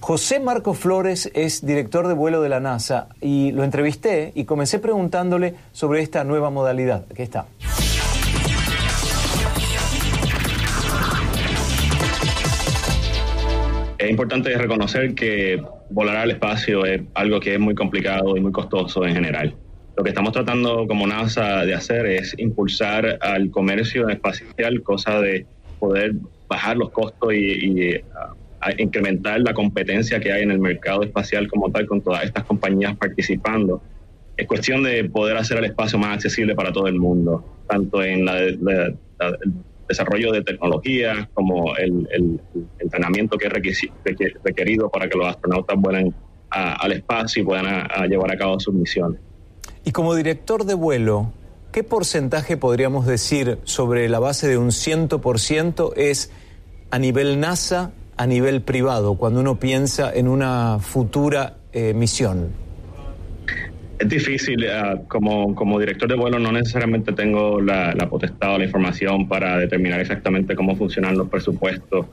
José 0.00 0.40
Marco 0.40 0.74
Flores 0.74 1.30
es 1.34 1.64
director 1.64 2.08
de 2.08 2.14
vuelo 2.14 2.42
de 2.42 2.48
la 2.48 2.60
NASA 2.60 3.08
y 3.20 3.52
lo 3.52 3.64
entrevisté 3.64 4.32
y 4.34 4.44
comencé 4.44 4.78
preguntándole 4.78 5.54
sobre 5.72 6.02
esta 6.02 6.24
nueva 6.24 6.50
modalidad. 6.50 7.04
Aquí 7.10 7.22
está. 7.22 7.46
es 14.00 14.08
importante 14.08 14.56
reconocer 14.56 15.14
que 15.14 15.62
volar 15.90 16.16
al 16.16 16.30
espacio 16.30 16.86
es 16.86 17.02
algo 17.14 17.38
que 17.38 17.54
es 17.54 17.60
muy 17.60 17.74
complicado 17.74 18.34
y 18.34 18.40
muy 18.40 18.50
costoso 18.50 19.04
en 19.04 19.14
general. 19.14 19.54
Lo 19.94 20.02
que 20.02 20.08
estamos 20.08 20.32
tratando 20.32 20.86
como 20.86 21.06
NASA 21.06 21.66
de 21.66 21.74
hacer 21.74 22.06
es 22.06 22.34
impulsar 22.38 23.18
al 23.20 23.50
comercio 23.50 24.08
espacial, 24.08 24.82
cosa 24.82 25.20
de 25.20 25.44
poder 25.78 26.14
bajar 26.48 26.78
los 26.78 26.90
costos 26.90 27.34
y, 27.34 27.94
incrementar 28.78 29.40
la 29.40 29.54
competencia 29.54 30.20
que 30.20 30.32
hay 30.32 30.42
en 30.42 30.50
el 30.50 30.58
mercado 30.58 31.02
espacial 31.02 31.48
como 31.48 31.70
tal, 31.70 31.86
con 31.86 32.00
todas 32.00 32.24
estas 32.24 32.44
compañías 32.44 32.96
participando. 32.96 33.82
Es 34.36 34.46
cuestión 34.46 34.82
de 34.82 35.04
poder 35.04 35.36
hacer 35.36 35.58
el 35.58 35.64
espacio 35.64 35.98
más 35.98 36.14
accesible 36.14 36.54
para 36.54 36.72
todo 36.72 36.86
el 36.86 36.98
mundo, 36.98 37.44
tanto 37.66 38.02
en 38.02 38.24
la, 38.24 38.40
la 38.60 38.94
desarrollo 39.90 40.32
de 40.32 40.42
tecnología, 40.42 41.28
como 41.34 41.76
el, 41.76 42.40
entrenamiento 42.78 43.36
que 43.36 43.48
es 43.48 43.52
requerido 44.42 44.88
para 44.88 45.08
que 45.08 45.18
los 45.18 45.26
astronautas 45.26 45.76
vuelen 45.78 46.14
al 46.50 46.92
espacio 46.92 47.42
y 47.42 47.44
puedan 47.44 47.88
llevar 48.08 48.32
a 48.32 48.38
cabo 48.38 48.58
sus 48.58 48.72
misiones. 48.72 49.20
Y 49.84 49.92
como 49.92 50.14
director 50.14 50.64
de 50.64 50.74
vuelo, 50.74 51.32
¿qué 51.72 51.82
porcentaje 51.82 52.56
podríamos 52.56 53.06
decir 53.06 53.58
sobre 53.64 54.08
la 54.08 54.20
base 54.20 54.48
de 54.48 54.56
un 54.56 54.68
100% 54.68 55.92
es 55.96 56.30
a 56.90 56.98
nivel 56.98 57.40
NASA, 57.40 57.92
a 58.20 58.26
nivel 58.26 58.60
privado, 58.60 59.14
cuando 59.14 59.40
uno 59.40 59.58
piensa 59.58 60.12
en 60.12 60.28
una 60.28 60.78
futura 60.78 61.54
eh, 61.72 61.94
misión? 61.94 62.50
Es 63.98 64.06
difícil, 64.10 64.62
eh, 64.62 64.68
como, 65.08 65.54
como 65.54 65.80
director 65.80 66.06
de 66.06 66.16
vuelo 66.16 66.38
no 66.38 66.52
necesariamente 66.52 67.14
tengo 67.14 67.62
la, 67.62 67.94
potestad 68.10 68.56
o 68.56 68.58
la 68.58 68.64
información 68.64 69.26
para 69.26 69.56
determinar 69.56 70.00
exactamente 70.00 70.54
cómo 70.54 70.76
funcionan 70.76 71.16
los 71.16 71.30
presupuestos 71.30 72.08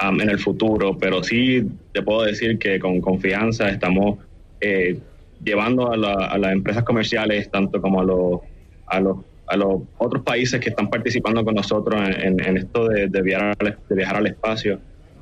um, 0.00 0.20
en 0.20 0.30
el 0.30 0.38
futuro, 0.38 0.96
pero 0.96 1.24
sí 1.24 1.68
te 1.92 2.02
puedo 2.02 2.22
decir 2.22 2.56
que 2.60 2.78
con 2.78 3.00
confianza 3.00 3.68
estamos 3.68 4.20
eh, 4.60 4.96
llevando 5.42 5.90
a, 5.90 5.96
las 6.38 6.52
empresas 6.52 6.84
comerciales, 6.84 7.50
tanto 7.50 7.82
como 7.82 8.00
a 8.00 8.04
los, 8.04 8.40
a 8.86 9.00
los 9.00 9.16
a 9.48 9.56
los 9.56 9.80
otros 9.96 10.22
países 10.22 10.60
que 10.60 10.68
están 10.68 10.88
participando 10.88 11.42
con 11.42 11.54
nosotros 11.54 12.00
en, 12.06 12.38
esto 12.56 12.86
de, 12.86 13.22
viajar, 13.22 13.56
de 13.56 13.96
viajar 13.96 14.16
al 14.16 14.26
espacio 14.26 14.78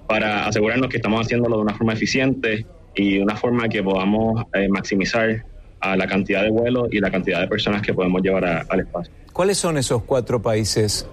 para 0.07 0.47
asegurarnos 0.47 0.89
que 0.89 0.97
estamos 0.97 1.21
haciéndolo 1.21 1.57
de 1.57 1.63
una 1.63 1.75
forma 1.75 1.93
eficiente 1.93 2.67
y 2.95 3.17
de 3.17 3.23
una 3.23 3.37
forma 3.37 3.69
que 3.69 3.83
podamos 3.83 4.45
eh, 4.55 4.69
maximizar 4.69 5.45
a 5.81 5.97
la 5.97 6.07
cantidad 6.07 6.43
de 6.43 6.51
vuelos 6.51 6.89
y 6.91 7.01
la 7.01 7.11
cantidad 7.11 7.41
de 7.41 7.49
personas 7.49 7.83
que 7.83 7.93
podemos 7.93 8.23
llevar 8.23 8.67
al 8.69 8.81
espacio. 8.81 9.13
¿Cuáles 9.33 9.59
son 9.59 9.77
esos 9.77 10.03
cuatro 10.03 10.41
países? 10.41 11.07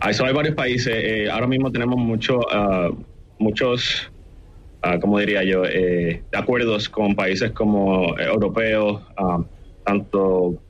Hay, 0.00 0.14
hay 0.24 0.32
varios 0.32 0.54
países. 0.54 0.94
Eh, 0.94 1.30
ahora 1.30 1.46
mismo 1.46 1.72
tenemos 1.72 1.98
mucho, 1.98 2.40
ah, 2.52 2.90
muchos, 3.38 4.10
uh, 4.84 5.00
¿cómo 5.00 5.18
diría 5.18 5.42
yo?, 5.42 5.64
eh, 5.64 6.22
acuerdos 6.32 6.88
con 6.88 7.14
países 7.14 7.50
como 7.50 8.16
europeos, 8.18 9.02
ah, 9.16 9.42
tanto 9.84 10.62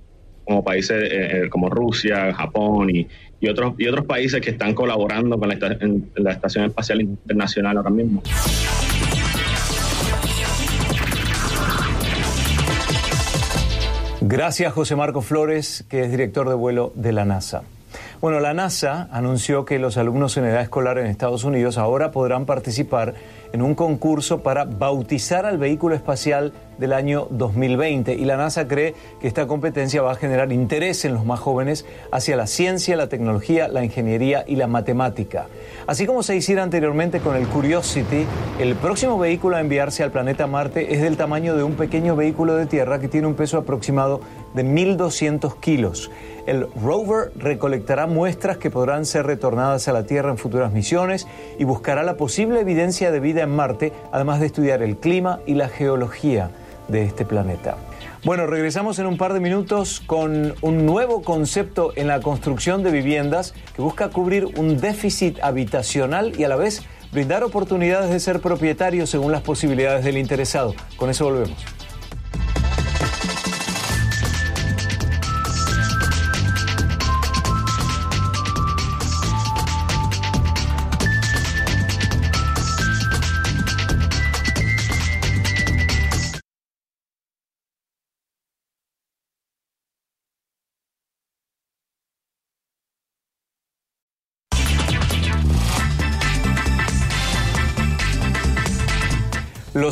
como 0.45 0.63
países 0.63 1.51
como 1.51 1.69
Rusia, 1.69 2.33
Japón 2.33 2.89
y, 2.89 3.09
y, 3.41 3.49
otros, 3.49 3.75
y 3.79 3.87
otros 3.89 4.07
países 4.07 4.41
que 4.41 4.51
están 4.51 4.75
colaborando 4.75 5.39
con 5.39 5.49
la, 5.49 6.31
Estación 6.33 6.65
Espacial 6.65 7.01
Internacional 7.01 7.77
ahora 7.77 7.91
mismo. 7.91 8.23
Gracias 14.21 14.73
José 14.73 14.97
Marco 14.97 15.23
Flores, 15.23 15.85
que 15.89 16.03
es 16.03 16.11
director 16.11 16.49
de 16.49 16.55
vuelo 16.55 16.93
de 16.97 17.13
la 17.13 17.25
NASA. 17.25 17.63
Bueno, 18.27 18.41
la 18.41 18.55
NASA 18.55 19.09
anunció 19.13 19.65
que 19.65 19.79
los 19.79 19.97
alumnos 19.97 20.37
en 20.37 20.47
edad 20.47 20.61
escolar 20.61 20.99
en 20.99 21.07
Estados 21.07 21.45
Unidos 21.45 21.79
ahora 21.79 22.11
podrán 22.11 22.45
participar 22.45 23.15
en 23.53 23.63
un 23.63 23.77
concurso 23.77 24.43
para 24.43 24.65
bautizar 24.65 25.47
al 25.47 25.59
vehículo 25.59 25.95
espacial 25.95 26.53
del 26.77 26.93
año 26.93 27.29
2020 27.31 28.15
y 28.15 28.25
la 28.25 28.37
NASA 28.37 28.67
cree 28.67 28.95
que 29.21 29.29
esta 29.29 29.47
competencia 29.47 30.03
va 30.03 30.11
a 30.11 30.17
generar 30.17 30.51
interés 30.53 31.05
en 31.05 31.15
los 31.15 31.25
más 31.25 31.39
jóvenes 31.39 31.87
hacia 32.11 32.37
la 32.37 32.49
ciencia, 32.49 32.97
la 32.97 33.09
tecnología, 33.09 33.69
la 33.69 33.85
ingeniería 33.85 34.45
y 34.45 34.57
la 34.57 34.67
matemática. 34.67 35.47
Así 35.87 36.05
como 36.05 36.25
se 36.25 36.35
hiciera 36.35 36.65
anteriormente 36.65 37.21
con 37.21 37.37
el 37.37 37.47
Curiosity, 37.47 38.27
el 38.59 38.75
próximo 38.75 39.19
vehículo 39.19 39.57
a 39.57 39.61
enviarse 39.61 40.03
al 40.03 40.11
planeta 40.11 40.49
Marte 40.49 40.95
es 40.95 41.01
del 41.01 41.17
tamaño 41.17 41.57
de 41.57 41.63
un 41.63 41.75
pequeño 41.75 42.17
vehículo 42.17 42.57
de 42.57 42.67
tierra 42.67 42.99
que 42.99 43.07
tiene 43.07 43.29
un 43.29 43.35
peso 43.35 43.59
aproximado 43.59 44.21
de 44.57 44.65
1.200 44.65 45.61
kilos. 45.61 46.11
El 46.47 46.67
rover 46.83 47.31
recolectará 47.37 48.07
muestras 48.07 48.57
que 48.57 48.71
podrán 48.71 49.05
ser 49.05 49.27
retornadas 49.27 49.87
a 49.87 49.93
la 49.93 50.05
Tierra 50.05 50.31
en 50.31 50.39
futuras 50.39 50.73
misiones 50.73 51.29
y 51.59 51.65
buscará 51.65 52.03
la 52.03 52.17
posible 52.17 52.61
evidencia 52.61 53.13
de 53.13 53.21
vida 53.21 53.43
en 53.43 53.51
Marte, 53.51 53.93
además 54.11 54.41
de 54.41 54.47
estudiar 54.47 54.83
el 54.83 54.97
clima 54.97 55.41
y 55.47 55.55
la 55.55 55.69
geología 55.69 56.51
de 56.89 57.05
este 57.05 57.25
planeta. 57.25 57.77
Bueno, 58.25 58.47
regresamos 58.47 58.99
en 58.99 59.07
un 59.07 59.19
par 59.19 59.35
de 59.35 59.41
minutos 59.41 60.01
con 60.05 60.55
un 60.63 60.87
nuevo 60.87 61.23
concepto 61.23 61.93
en 61.95 62.07
la 62.07 62.21
construcción 62.21 62.83
de 62.83 62.91
viviendas 62.91 63.55
que 63.75 63.83
busca 63.83 64.09
cubrir 64.09 64.47
un 64.57 64.79
déficit 64.79 65.39
habitacional 65.43 66.33
y 66.39 66.45
a 66.45 66.49
la 66.49 66.57
vez 66.57 66.83
brindar 67.13 67.45
oportunidades 67.45 68.11
de 68.11 68.19
ser 68.21 68.41
propietario 68.41 69.07
según 69.07 69.33
las 69.33 69.43
posibilidades 69.43 70.05
del 70.05 70.17
interesado. 70.17 70.75
Con 70.97 71.11
eso 71.11 71.27
volvemos. 71.27 71.57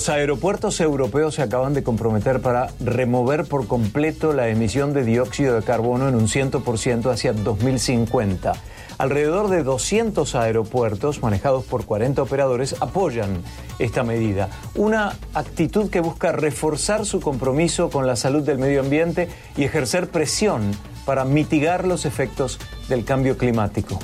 Los 0.05 0.11
aeropuertos 0.11 0.83
europeos 0.83 1.37
se 1.37 1.41
acaban 1.41 1.73
de 1.73 1.83
comprometer 1.83 2.43
para 2.43 2.69
remover 2.79 3.47
por 3.47 3.67
completo 3.67 4.35
la 4.35 4.49
emisión 4.49 4.93
de 4.93 5.03
dióxido 5.03 5.55
de 5.55 5.63
carbono 5.63 6.11
en 6.11 6.15
un 6.15 6.29
100% 6.29 7.11
hacia 7.11 7.33
2050. 7.33 8.53
Alrededor 8.99 9.49
de 9.49 9.63
200 9.63 10.35
aeropuertos 10.35 11.23
manejados 11.23 11.65
por 11.65 11.87
40 11.87 12.21
operadores 12.21 12.77
apoyan 12.81 13.43
esta 13.79 14.03
medida, 14.03 14.51
una 14.75 15.17
actitud 15.33 15.89
que 15.89 16.01
busca 16.01 16.33
reforzar 16.33 17.07
su 17.07 17.23
compromiso 17.23 17.89
con 17.89 18.07
la 18.07 18.17
salud 18.17 18.43
del 18.43 18.59
medio 18.59 18.81
ambiente 18.81 19.31
y 19.57 19.65
ejercer 19.65 20.11
presión 20.11 20.73
para 21.07 21.25
mitigar 21.25 21.87
los 21.87 22.05
efectos 22.05 22.59
del 22.91 23.07
cambio 23.07 23.39
climático. 23.39 23.99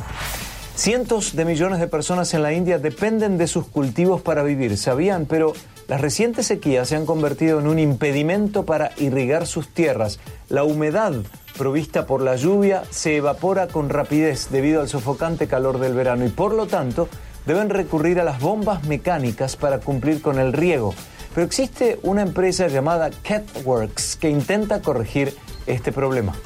Cientos 0.81 1.37
de 1.37 1.45
millones 1.45 1.79
de 1.79 1.89
personas 1.89 2.33
en 2.33 2.43
la 2.43 2.55
India 2.55 2.79
dependen 2.79 3.37
de 3.37 3.47
sus 3.47 3.67
cultivos 3.67 4.23
para 4.23 4.43
vivir, 4.43 4.79
¿sabían? 4.79 5.27
Pero 5.27 5.53
las 5.91 6.01
recientes 6.01 6.47
sequías 6.47 6.89
se 6.89 6.95
han 6.95 7.05
convertido 7.05 7.59
en 7.59 7.67
un 7.67 7.81
impedimento 7.81 8.65
para 8.65 8.93
irrigar 8.99 9.49
sus 9.49 9.67
tierras. 9.67 10.21
La 10.49 10.63
humedad 10.63 11.15
provista 11.59 12.07
por 12.07 12.23
la 12.23 12.37
lluvia 12.37 12.85
se 12.91 13.17
evapora 13.17 13.67
con 13.67 13.89
rapidez 13.89 14.51
debido 14.51 14.83
al 14.83 14.89
sofocante 14.89 15.49
calor 15.49 15.81
del 15.81 15.95
verano 15.95 16.25
y 16.25 16.29
por 16.29 16.55
lo 16.55 16.69
tanto 16.69 17.09
deben 17.45 17.71
recurrir 17.71 18.21
a 18.21 18.25
las 18.25 18.39
bombas 18.39 18.85
mecánicas 18.85 19.57
para 19.57 19.81
cumplir 19.81 20.23
con 20.23 20.39
el 20.39 20.53
riego. 20.53 20.95
Pero 21.35 21.45
existe 21.45 21.99
una 22.05 22.23
empresa 22.23 22.69
llamada 22.69 23.11
Catworks 23.11 24.15
que 24.15 24.31
intenta 24.31 24.83
corregir 24.83 25.35
este 25.67 25.91
problema. 25.91 26.37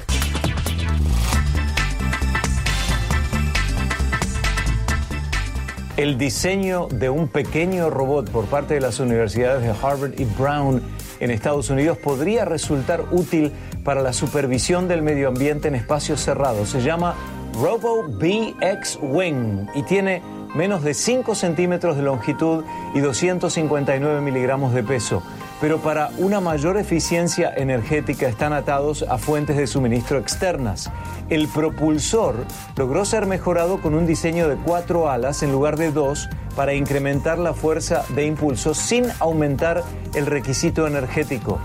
El 5.96 6.18
diseño 6.18 6.88
de 6.88 7.08
un 7.08 7.28
pequeño 7.28 7.88
robot 7.88 8.28
por 8.28 8.46
parte 8.46 8.74
de 8.74 8.80
las 8.80 8.98
universidades 8.98 9.62
de 9.62 9.70
Harvard 9.70 10.18
y 10.18 10.24
Brown 10.24 10.82
en 11.20 11.30
Estados 11.30 11.70
Unidos 11.70 11.98
podría 11.98 12.44
resultar 12.44 13.04
útil 13.12 13.52
para 13.84 14.02
la 14.02 14.12
supervisión 14.12 14.88
del 14.88 15.02
medio 15.02 15.28
ambiente 15.28 15.68
en 15.68 15.76
espacios 15.76 16.20
cerrados. 16.20 16.70
Se 16.70 16.82
llama 16.82 17.14
Robo 17.54 18.02
BX 18.08 18.98
Wing 19.02 19.68
y 19.76 19.84
tiene 19.84 20.20
menos 20.56 20.82
de 20.82 20.94
5 20.94 21.32
centímetros 21.36 21.96
de 21.96 22.02
longitud 22.02 22.64
y 22.92 22.98
259 22.98 24.20
miligramos 24.20 24.74
de 24.74 24.82
peso 24.82 25.22
pero 25.60 25.78
para 25.78 26.10
una 26.18 26.40
mayor 26.40 26.76
eficiencia 26.76 27.52
energética 27.56 28.28
están 28.28 28.52
atados 28.52 29.04
a 29.08 29.18
fuentes 29.18 29.56
de 29.56 29.66
suministro 29.66 30.18
externas. 30.18 30.90
El 31.30 31.48
propulsor 31.48 32.44
logró 32.76 33.04
ser 33.04 33.26
mejorado 33.26 33.80
con 33.80 33.94
un 33.94 34.06
diseño 34.06 34.48
de 34.48 34.56
cuatro 34.56 35.10
alas 35.10 35.42
en 35.42 35.52
lugar 35.52 35.76
de 35.76 35.92
dos 35.92 36.28
para 36.54 36.74
incrementar 36.74 37.38
la 37.38 37.54
fuerza 37.54 38.04
de 38.14 38.26
impulso 38.26 38.74
sin 38.74 39.06
aumentar 39.20 39.82
el 40.14 40.26
requisito 40.26 40.86
energético. 40.86 41.58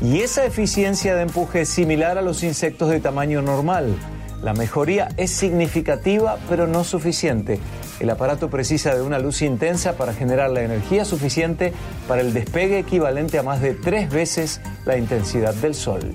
Y 0.00 0.20
esa 0.20 0.44
eficiencia 0.44 1.14
de 1.14 1.22
empuje 1.22 1.60
es 1.60 1.68
similar 1.68 2.18
a 2.18 2.22
los 2.22 2.42
insectos 2.42 2.90
de 2.90 3.00
tamaño 3.00 3.40
normal. 3.40 3.94
La 4.42 4.54
mejoría 4.54 5.08
es 5.16 5.30
significativa, 5.30 6.36
pero 6.48 6.66
no 6.66 6.82
suficiente. 6.82 7.60
El 8.00 8.10
aparato 8.10 8.50
precisa 8.50 8.92
de 8.92 9.00
una 9.00 9.20
luz 9.20 9.40
intensa 9.40 9.96
para 9.96 10.12
generar 10.12 10.50
la 10.50 10.62
energía 10.62 11.04
suficiente 11.04 11.72
para 12.08 12.22
el 12.22 12.32
despegue 12.34 12.80
equivalente 12.80 13.38
a 13.38 13.44
más 13.44 13.60
de 13.60 13.74
tres 13.74 14.10
veces 14.10 14.60
la 14.84 14.98
intensidad 14.98 15.54
del 15.54 15.76
Sol. 15.76 16.12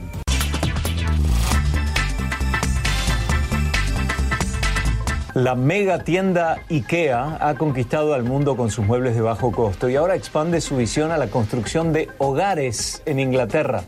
La 5.34 5.56
mega 5.56 6.04
tienda 6.04 6.58
IKEA 6.70 7.38
ha 7.40 7.56
conquistado 7.56 8.13
al 8.13 8.24
mundo 8.24 8.58
con 8.58 8.72
sus 8.72 8.86
muebles 8.86 9.16
de 9.16 9.22
bajo 9.22 9.54
costo 9.54 9.88
y 9.88 9.96
ahora 9.96 10.16
expande 10.16 10.60
su 10.60 10.76
visión 10.76 11.12
a 11.12 11.18
la 11.18 11.28
construcción 11.28 11.94
de 11.94 12.10
hogares 12.18 13.04
en 13.06 13.20
Inglaterra. 13.20 13.84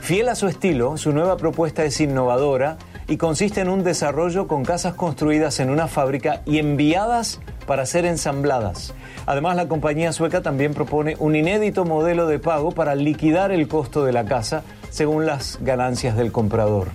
Fiel 0.00 0.28
a 0.28 0.34
su 0.36 0.46
estilo, 0.46 0.96
su 0.96 1.12
nueva 1.12 1.36
propuesta 1.36 1.84
es 1.84 2.00
innovadora 2.00 2.78
y 3.10 3.16
consiste 3.16 3.60
en 3.60 3.68
un 3.68 3.82
desarrollo 3.82 4.46
con 4.46 4.64
casas 4.64 4.94
construidas 4.94 5.58
en 5.58 5.68
una 5.68 5.88
fábrica 5.88 6.42
y 6.46 6.58
enviadas 6.58 7.40
para 7.66 7.84
ser 7.84 8.06
ensambladas. 8.06 8.94
Además, 9.26 9.56
la 9.56 9.66
compañía 9.66 10.12
sueca 10.12 10.42
también 10.42 10.74
propone 10.74 11.16
un 11.18 11.34
inédito 11.34 11.84
modelo 11.84 12.28
de 12.28 12.38
pago 12.38 12.70
para 12.70 12.94
liquidar 12.94 13.50
el 13.50 13.66
costo 13.66 14.04
de 14.04 14.12
la 14.12 14.26
casa 14.26 14.62
según 14.90 15.26
las 15.26 15.58
ganancias 15.60 16.16
del 16.16 16.30
comprador. 16.30 16.86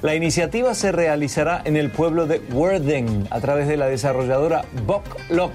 La 0.00 0.14
iniciativa 0.14 0.74
se 0.74 0.90
realizará 0.90 1.60
en 1.66 1.76
el 1.76 1.90
pueblo 1.90 2.26
de 2.26 2.40
Worthing 2.50 3.26
a 3.30 3.40
través 3.40 3.68
de 3.68 3.76
la 3.76 3.88
desarrolladora 3.88 4.64
Lock, 5.28 5.52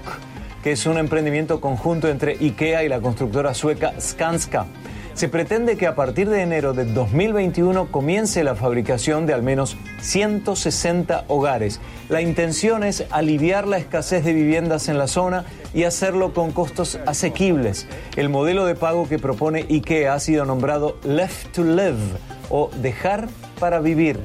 que 0.62 0.72
es 0.72 0.86
un 0.86 0.96
emprendimiento 0.96 1.60
conjunto 1.60 2.08
entre 2.08 2.34
IKEA 2.34 2.84
y 2.84 2.88
la 2.88 3.00
constructora 3.00 3.52
sueca 3.52 3.94
Skanska. 4.00 4.66
Se 5.14 5.28
pretende 5.28 5.76
que 5.76 5.86
a 5.86 5.94
partir 5.94 6.28
de 6.28 6.42
enero 6.42 6.72
de 6.72 6.84
2021 6.86 7.92
comience 7.92 8.42
la 8.42 8.56
fabricación 8.56 9.26
de 9.26 9.32
al 9.32 9.44
menos 9.44 9.76
160 10.00 11.26
hogares. 11.28 11.80
La 12.08 12.20
intención 12.20 12.82
es 12.82 13.04
aliviar 13.10 13.68
la 13.68 13.78
escasez 13.78 14.24
de 14.24 14.32
viviendas 14.32 14.88
en 14.88 14.98
la 14.98 15.06
zona 15.06 15.44
y 15.72 15.84
hacerlo 15.84 16.34
con 16.34 16.50
costos 16.50 16.98
asequibles. 17.06 17.86
El 18.16 18.28
modelo 18.28 18.66
de 18.66 18.74
pago 18.74 19.08
que 19.08 19.20
propone 19.20 19.66
IKEA 19.70 20.14
ha 20.14 20.18
sido 20.18 20.44
nombrado 20.44 20.96
Left 21.04 21.52
to 21.52 21.62
Live 21.62 22.18
o 22.50 22.70
dejar 22.82 23.28
para 23.60 23.78
vivir. 23.78 24.18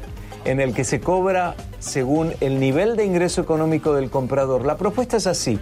en 0.46 0.62
el 0.62 0.74
que 0.74 0.86
se 0.86 1.02
cobra 1.02 1.54
según 1.80 2.34
el 2.40 2.62
nivel 2.62 2.96
de 2.96 3.04
ingreso 3.06 3.42
económico 3.42 3.94
del 3.94 4.10
comprador. 4.10 4.66
La 4.66 4.78
propuesta 4.78 5.18
es 5.18 5.28
así. 5.28 5.60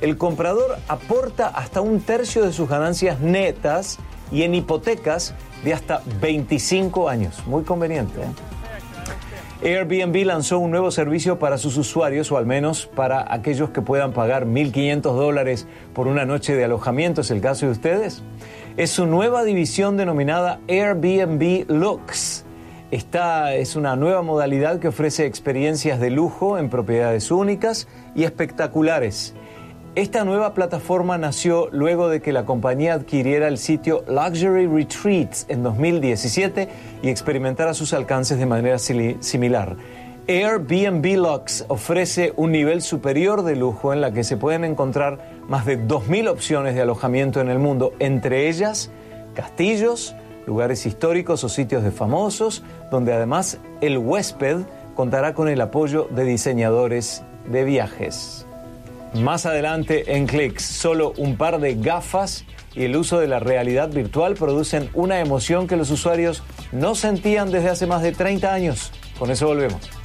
El 0.00 0.16
comprador 0.16 0.78
aporta 0.88 1.48
hasta 1.48 1.80
un 1.80 2.00
tercio 2.00 2.44
de 2.44 2.52
sus 2.52 2.68
ganancias 2.68 3.20
netas 3.20 3.98
y 4.32 4.42
en 4.42 4.54
hipotecas 4.54 5.34
de 5.64 5.74
hasta 5.74 6.02
25 6.20 7.08
años. 7.08 7.42
Muy 7.46 7.64
conveniente. 7.64 8.20
¿eh? 8.20 8.26
Airbnb 9.62 10.24
lanzó 10.24 10.58
un 10.58 10.70
nuevo 10.70 10.90
servicio 10.90 11.38
para 11.38 11.58
sus 11.58 11.76
usuarios, 11.76 12.32
o 12.32 12.38
al 12.38 12.46
menos 12.46 12.86
para 12.86 13.32
aquellos 13.32 13.70
que 13.70 13.82
puedan 13.82 14.12
pagar 14.12 14.46
1.500 14.46 15.02
dólares 15.02 15.66
por 15.92 16.06
una 16.06 16.24
noche 16.24 16.56
de 16.56 16.64
alojamiento. 16.64 17.20
¿Es 17.20 17.30
el 17.30 17.42
caso 17.42 17.66
de 17.66 17.72
ustedes? 17.72 18.22
Es 18.78 18.90
su 18.90 19.04
nueva 19.04 19.44
división 19.44 19.98
denominada 19.98 20.60
Airbnb 20.66 21.66
Lux. 21.68 22.46
Esta 22.90 23.54
es 23.54 23.76
una 23.76 23.96
nueva 23.96 24.22
modalidad 24.22 24.80
que 24.80 24.88
ofrece 24.88 25.26
experiencias 25.26 26.00
de 26.00 26.10
lujo 26.10 26.56
en 26.56 26.70
propiedades 26.70 27.30
únicas 27.30 27.86
y 28.14 28.24
espectaculares. 28.24 29.34
Esta 29.96 30.24
nueva 30.24 30.54
plataforma 30.54 31.18
nació 31.18 31.68
luego 31.72 32.08
de 32.08 32.22
que 32.22 32.32
la 32.32 32.44
compañía 32.44 32.94
adquiriera 32.94 33.48
el 33.48 33.58
sitio 33.58 34.04
Luxury 34.06 34.68
Retreats 34.68 35.46
en 35.48 35.64
2017 35.64 36.68
y 37.02 37.08
experimentara 37.08 37.74
sus 37.74 37.92
alcances 37.92 38.38
de 38.38 38.46
manera 38.46 38.78
similar. 38.78 39.76
Airbnb 40.28 41.16
Lux 41.16 41.64
ofrece 41.66 42.32
un 42.36 42.52
nivel 42.52 42.82
superior 42.82 43.42
de 43.42 43.56
lujo 43.56 43.92
en 43.92 44.00
la 44.00 44.12
que 44.12 44.22
se 44.22 44.36
pueden 44.36 44.62
encontrar 44.62 45.18
más 45.48 45.66
de 45.66 45.84
2.000 45.84 46.28
opciones 46.28 46.76
de 46.76 46.82
alojamiento 46.82 47.40
en 47.40 47.48
el 47.48 47.58
mundo, 47.58 47.92
entre 47.98 48.48
ellas 48.48 48.92
castillos, 49.34 50.14
lugares 50.46 50.86
históricos 50.86 51.42
o 51.42 51.48
sitios 51.48 51.82
de 51.82 51.90
famosos, 51.90 52.62
donde 52.92 53.12
además 53.12 53.58
el 53.80 53.98
huésped 53.98 54.58
contará 54.94 55.34
con 55.34 55.48
el 55.48 55.60
apoyo 55.60 56.06
de 56.12 56.22
diseñadores 56.22 57.24
de 57.50 57.64
viajes. 57.64 58.46
Más 59.14 59.44
adelante 59.44 60.16
en 60.16 60.26
Clicks, 60.28 60.64
solo 60.64 61.12
un 61.16 61.36
par 61.36 61.60
de 61.60 61.74
gafas 61.74 62.44
y 62.74 62.84
el 62.84 62.96
uso 62.96 63.18
de 63.18 63.26
la 63.26 63.40
realidad 63.40 63.90
virtual 63.90 64.34
producen 64.34 64.88
una 64.94 65.18
emoción 65.18 65.66
que 65.66 65.76
los 65.76 65.90
usuarios 65.90 66.44
no 66.70 66.94
sentían 66.94 67.50
desde 67.50 67.70
hace 67.70 67.86
más 67.86 68.02
de 68.02 68.12
30 68.12 68.52
años. 68.52 68.92
Con 69.18 69.30
eso 69.30 69.48
volvemos. 69.48 69.99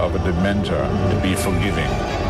Of 0.00 0.14
a 0.14 0.18
dementor 0.18 0.86
to 1.10 1.20
be 1.20 1.34
forgiving. 1.34 2.23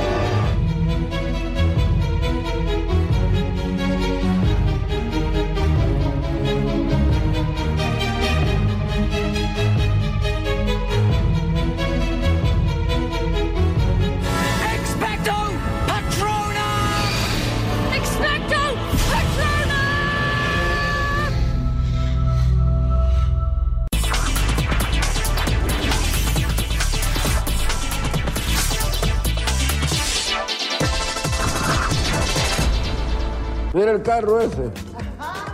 El 33.83 34.03
carro 34.03 34.41
ese. 34.41 34.71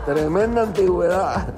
Tremenda 0.04 0.62
antigüedad. 0.62 1.48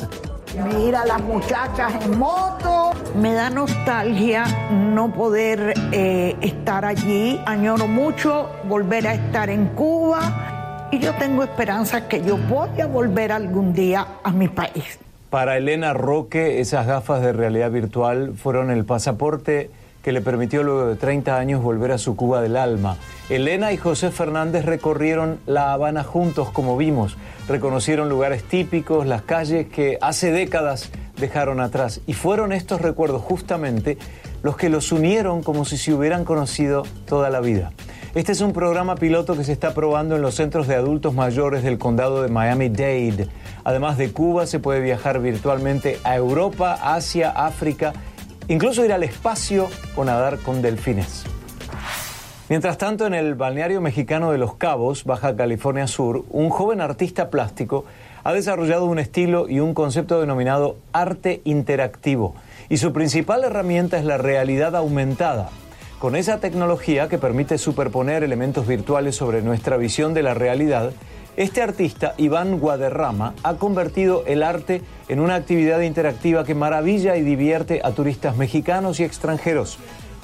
Mira 0.77 1.05
las 1.05 1.21
muchachas 1.23 1.93
en 2.05 2.19
moto. 2.19 2.91
Me 3.17 3.33
da 3.33 3.51
nostalgia 3.51 4.45
no 4.71 5.13
poder 5.13 5.75
eh, 5.93 6.37
estar 6.41 6.85
allí. 6.85 7.41
Añoro 7.47 7.87
mucho 7.87 8.51
volver 8.65 9.07
a 9.09 9.15
estar 9.15 9.51
en 9.51 9.69
Cuba. 9.69 10.89
Y 10.93 10.99
yo 10.99 11.15
tengo 11.15 11.43
esperanza 11.43 12.07
que 12.07 12.23
yo 12.23 12.37
voy 12.37 12.81
a 12.81 12.87
volver 12.87 13.33
algún 13.33 13.73
día 13.73 14.07
a 14.23 14.31
mi 14.31 14.49
país. 14.49 14.99
Para 15.31 15.57
Elena 15.57 15.95
Roque, 15.95 16.61
esas 16.61 16.87
gafas 16.87 17.23
de 17.23 17.33
realidad 17.33 17.71
virtual 17.71 18.35
fueron 18.37 18.71
el 18.71 18.85
pasaporte 18.85 19.71
que 20.03 20.13
le 20.13 20.21
permitió 20.21 20.63
luego 20.63 20.87
de 20.87 20.97
30 20.97 21.37
años 21.37 21.63
volver 21.63 21.93
a 21.93 21.99
su 21.99 22.17
Cuba 22.17 22.41
del 22.43 22.57
alma. 22.57 22.97
Elena 23.31 23.73
y 23.73 23.77
José 23.77 24.11
Fernández 24.11 24.65
recorrieron 24.65 25.39
La 25.47 25.73
Habana 25.73 26.03
juntos, 26.03 26.51
como 26.51 26.77
vimos. 26.77 27.17
Reconocieron 27.49 28.09
lugares 28.09 28.43
típicos, 28.45 29.07
las 29.07 29.23
calles 29.23 29.69
que 29.69 29.99
hace 30.01 30.33
décadas 30.33 30.91
dejaron 31.17 31.61
atrás. 31.61 32.01
Y 32.07 32.15
fueron 32.15 32.53
estos 32.53 32.81
recuerdos 32.81 33.23
justamente 33.23 33.97
los 34.43 34.57
que 34.57 34.69
los 34.69 34.91
unieron 34.91 35.43
como 35.43 35.65
si 35.65 35.77
se 35.79 35.93
hubieran 35.93 36.25
conocido 36.25 36.83
toda 37.07 37.31
la 37.31 37.41
vida. 37.41 37.73
Este 38.15 38.33
es 38.33 38.43
un 38.43 38.53
programa 38.53 38.97
piloto 38.97 39.37
que 39.37 39.45
se 39.45 39.53
está 39.53 39.73
probando 39.73 40.17
en 40.17 40.23
los 40.23 40.35
centros 40.35 40.67
de 40.67 40.75
adultos 40.75 41.15
mayores 41.15 41.63
del 41.63 41.79
condado 41.79 42.23
de 42.23 42.29
Miami-Dade. 42.29 43.29
Además 43.65 43.97
de 43.97 44.13
Cuba, 44.13 44.47
se 44.47 44.59
puede 44.59 44.81
viajar 44.81 45.21
virtualmente 45.21 45.99
a 46.05 46.17
Europa, 46.17 46.79
Asia, 46.83 47.31
África 47.31 47.95
incluso 48.53 48.85
ir 48.85 48.93
al 48.93 49.03
espacio 49.03 49.71
o 49.97 50.05
nadar 50.05 50.37
con 50.37 50.61
delfines. 50.61 51.25
Mientras 52.51 52.77
tanto, 52.77 53.07
en 53.07 53.15
el 53.15 53.35
balneario 53.35 53.81
mexicano 53.81 54.31
de 54.31 54.37
Los 54.37 54.57
Cabos, 54.57 55.05
Baja 55.05 55.35
California 55.35 55.87
Sur, 55.87 56.27
un 56.29 56.51
joven 56.51 56.83
artista 56.83 57.31
plástico 57.31 57.87
ha 58.25 58.35
desarrollado 58.35 58.85
un 58.85 58.99
estilo 58.99 59.49
y 59.49 59.61
un 59.61 59.73
concepto 59.73 60.21
denominado 60.21 60.77
arte 60.93 61.41
interactivo. 61.45 62.35
Y 62.69 62.77
su 62.77 62.93
principal 62.93 63.43
herramienta 63.43 63.99
es 63.99 64.05
la 64.05 64.19
realidad 64.19 64.77
aumentada. 64.77 65.49
Con 65.99 66.15
esa 66.15 66.39
tecnología 66.39 67.09
que 67.09 67.17
permite 67.17 67.57
superponer 67.57 68.23
elementos 68.23 68.67
virtuales 68.67 69.17
sobre 69.17 69.41
nuestra 69.41 69.79
visión 69.79 70.13
de 70.13 70.25
la 70.25 70.35
realidad, 70.35 70.93
este 71.37 71.63
artista, 71.63 72.15
Iván 72.19 72.59
Guaderrama, 72.59 73.35
ha 73.43 73.55
convertido 73.55 74.25
el 74.27 74.43
arte 74.43 74.83
en 75.09 75.21
una 75.21 75.35
actividad 75.35 75.81
interactiva 75.81 76.45
que 76.45 76.55
maravilla 76.55 77.17
y 77.17 77.23
divierte 77.23 77.81
a 77.83 77.93
turistas 77.93 78.37
mexicanos 78.37 79.01
y 79.01 79.05
extranjeros. 79.05 79.79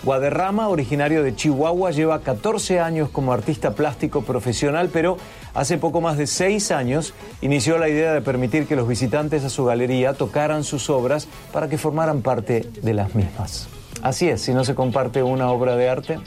Guaderrama, 0.04 0.68
originario 0.68 1.22
de 1.22 1.34
Chihuahua, 1.34 1.90
lleva 1.90 2.20
14 2.20 2.78
años 2.78 3.08
como 3.08 3.32
artista 3.32 3.72
plástico 3.72 4.22
profesional, 4.22 4.90
pero 4.92 5.16
hace 5.54 5.76
poco 5.76 6.00
más 6.00 6.16
de 6.16 6.26
6 6.26 6.70
años 6.70 7.14
inició 7.40 7.78
la 7.78 7.88
idea 7.88 8.12
de 8.12 8.20
permitir 8.20 8.66
que 8.66 8.76
los 8.76 8.86
visitantes 8.86 9.44
a 9.44 9.48
su 9.48 9.64
galería 9.64 10.12
tocaran 10.12 10.62
sus 10.62 10.88
obras 10.88 11.26
para 11.52 11.68
que 11.68 11.78
formaran 11.78 12.22
parte 12.22 12.70
de 12.82 12.94
las 12.94 13.14
mismas. 13.14 13.68
Así 14.02 14.28
es, 14.28 14.42
si 14.42 14.54
no 14.54 14.64
se 14.64 14.76
comparte 14.76 15.22
una 15.22 15.50
obra 15.50 15.74
de 15.74 15.88
arte, 15.88 16.20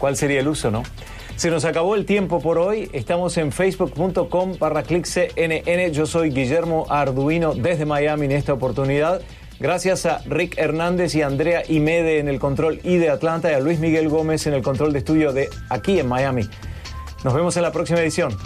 ¿cuál 0.00 0.16
sería 0.16 0.40
el 0.40 0.48
uso, 0.48 0.72
no? 0.72 0.82
Se 1.36 1.50
nos 1.50 1.64
acabó 1.64 1.96
el 1.96 2.06
tiempo 2.06 2.40
por 2.40 2.58
hoy. 2.58 2.88
Estamos 2.92 3.36
en 3.38 3.50
facebook.com 3.50 4.56
barra 4.58 4.84
CNN. 4.84 5.90
Yo 5.90 6.06
soy 6.06 6.30
Guillermo 6.30 6.86
Arduino 6.88 7.54
desde 7.54 7.84
Miami 7.84 8.26
en 8.26 8.32
esta 8.32 8.52
oportunidad. 8.52 9.20
Gracias 9.58 10.06
a 10.06 10.18
Rick 10.26 10.58
Hernández 10.58 11.14
y 11.14 11.22
Andrea 11.22 11.62
Imede 11.68 12.18
en 12.18 12.28
el 12.28 12.38
control 12.38 12.80
y 12.84 12.96
de 12.98 13.10
Atlanta 13.10 13.50
y 13.50 13.54
a 13.54 13.60
Luis 13.60 13.80
Miguel 13.80 14.08
Gómez 14.08 14.46
en 14.46 14.54
el 14.54 14.62
control 14.62 14.92
de 14.92 15.00
estudio 15.00 15.32
de 15.32 15.48
aquí 15.70 15.98
en 15.98 16.08
Miami. 16.08 16.48
Nos 17.24 17.34
vemos 17.34 17.56
en 17.56 17.62
la 17.62 17.72
próxima 17.72 18.00
edición. 18.00 18.36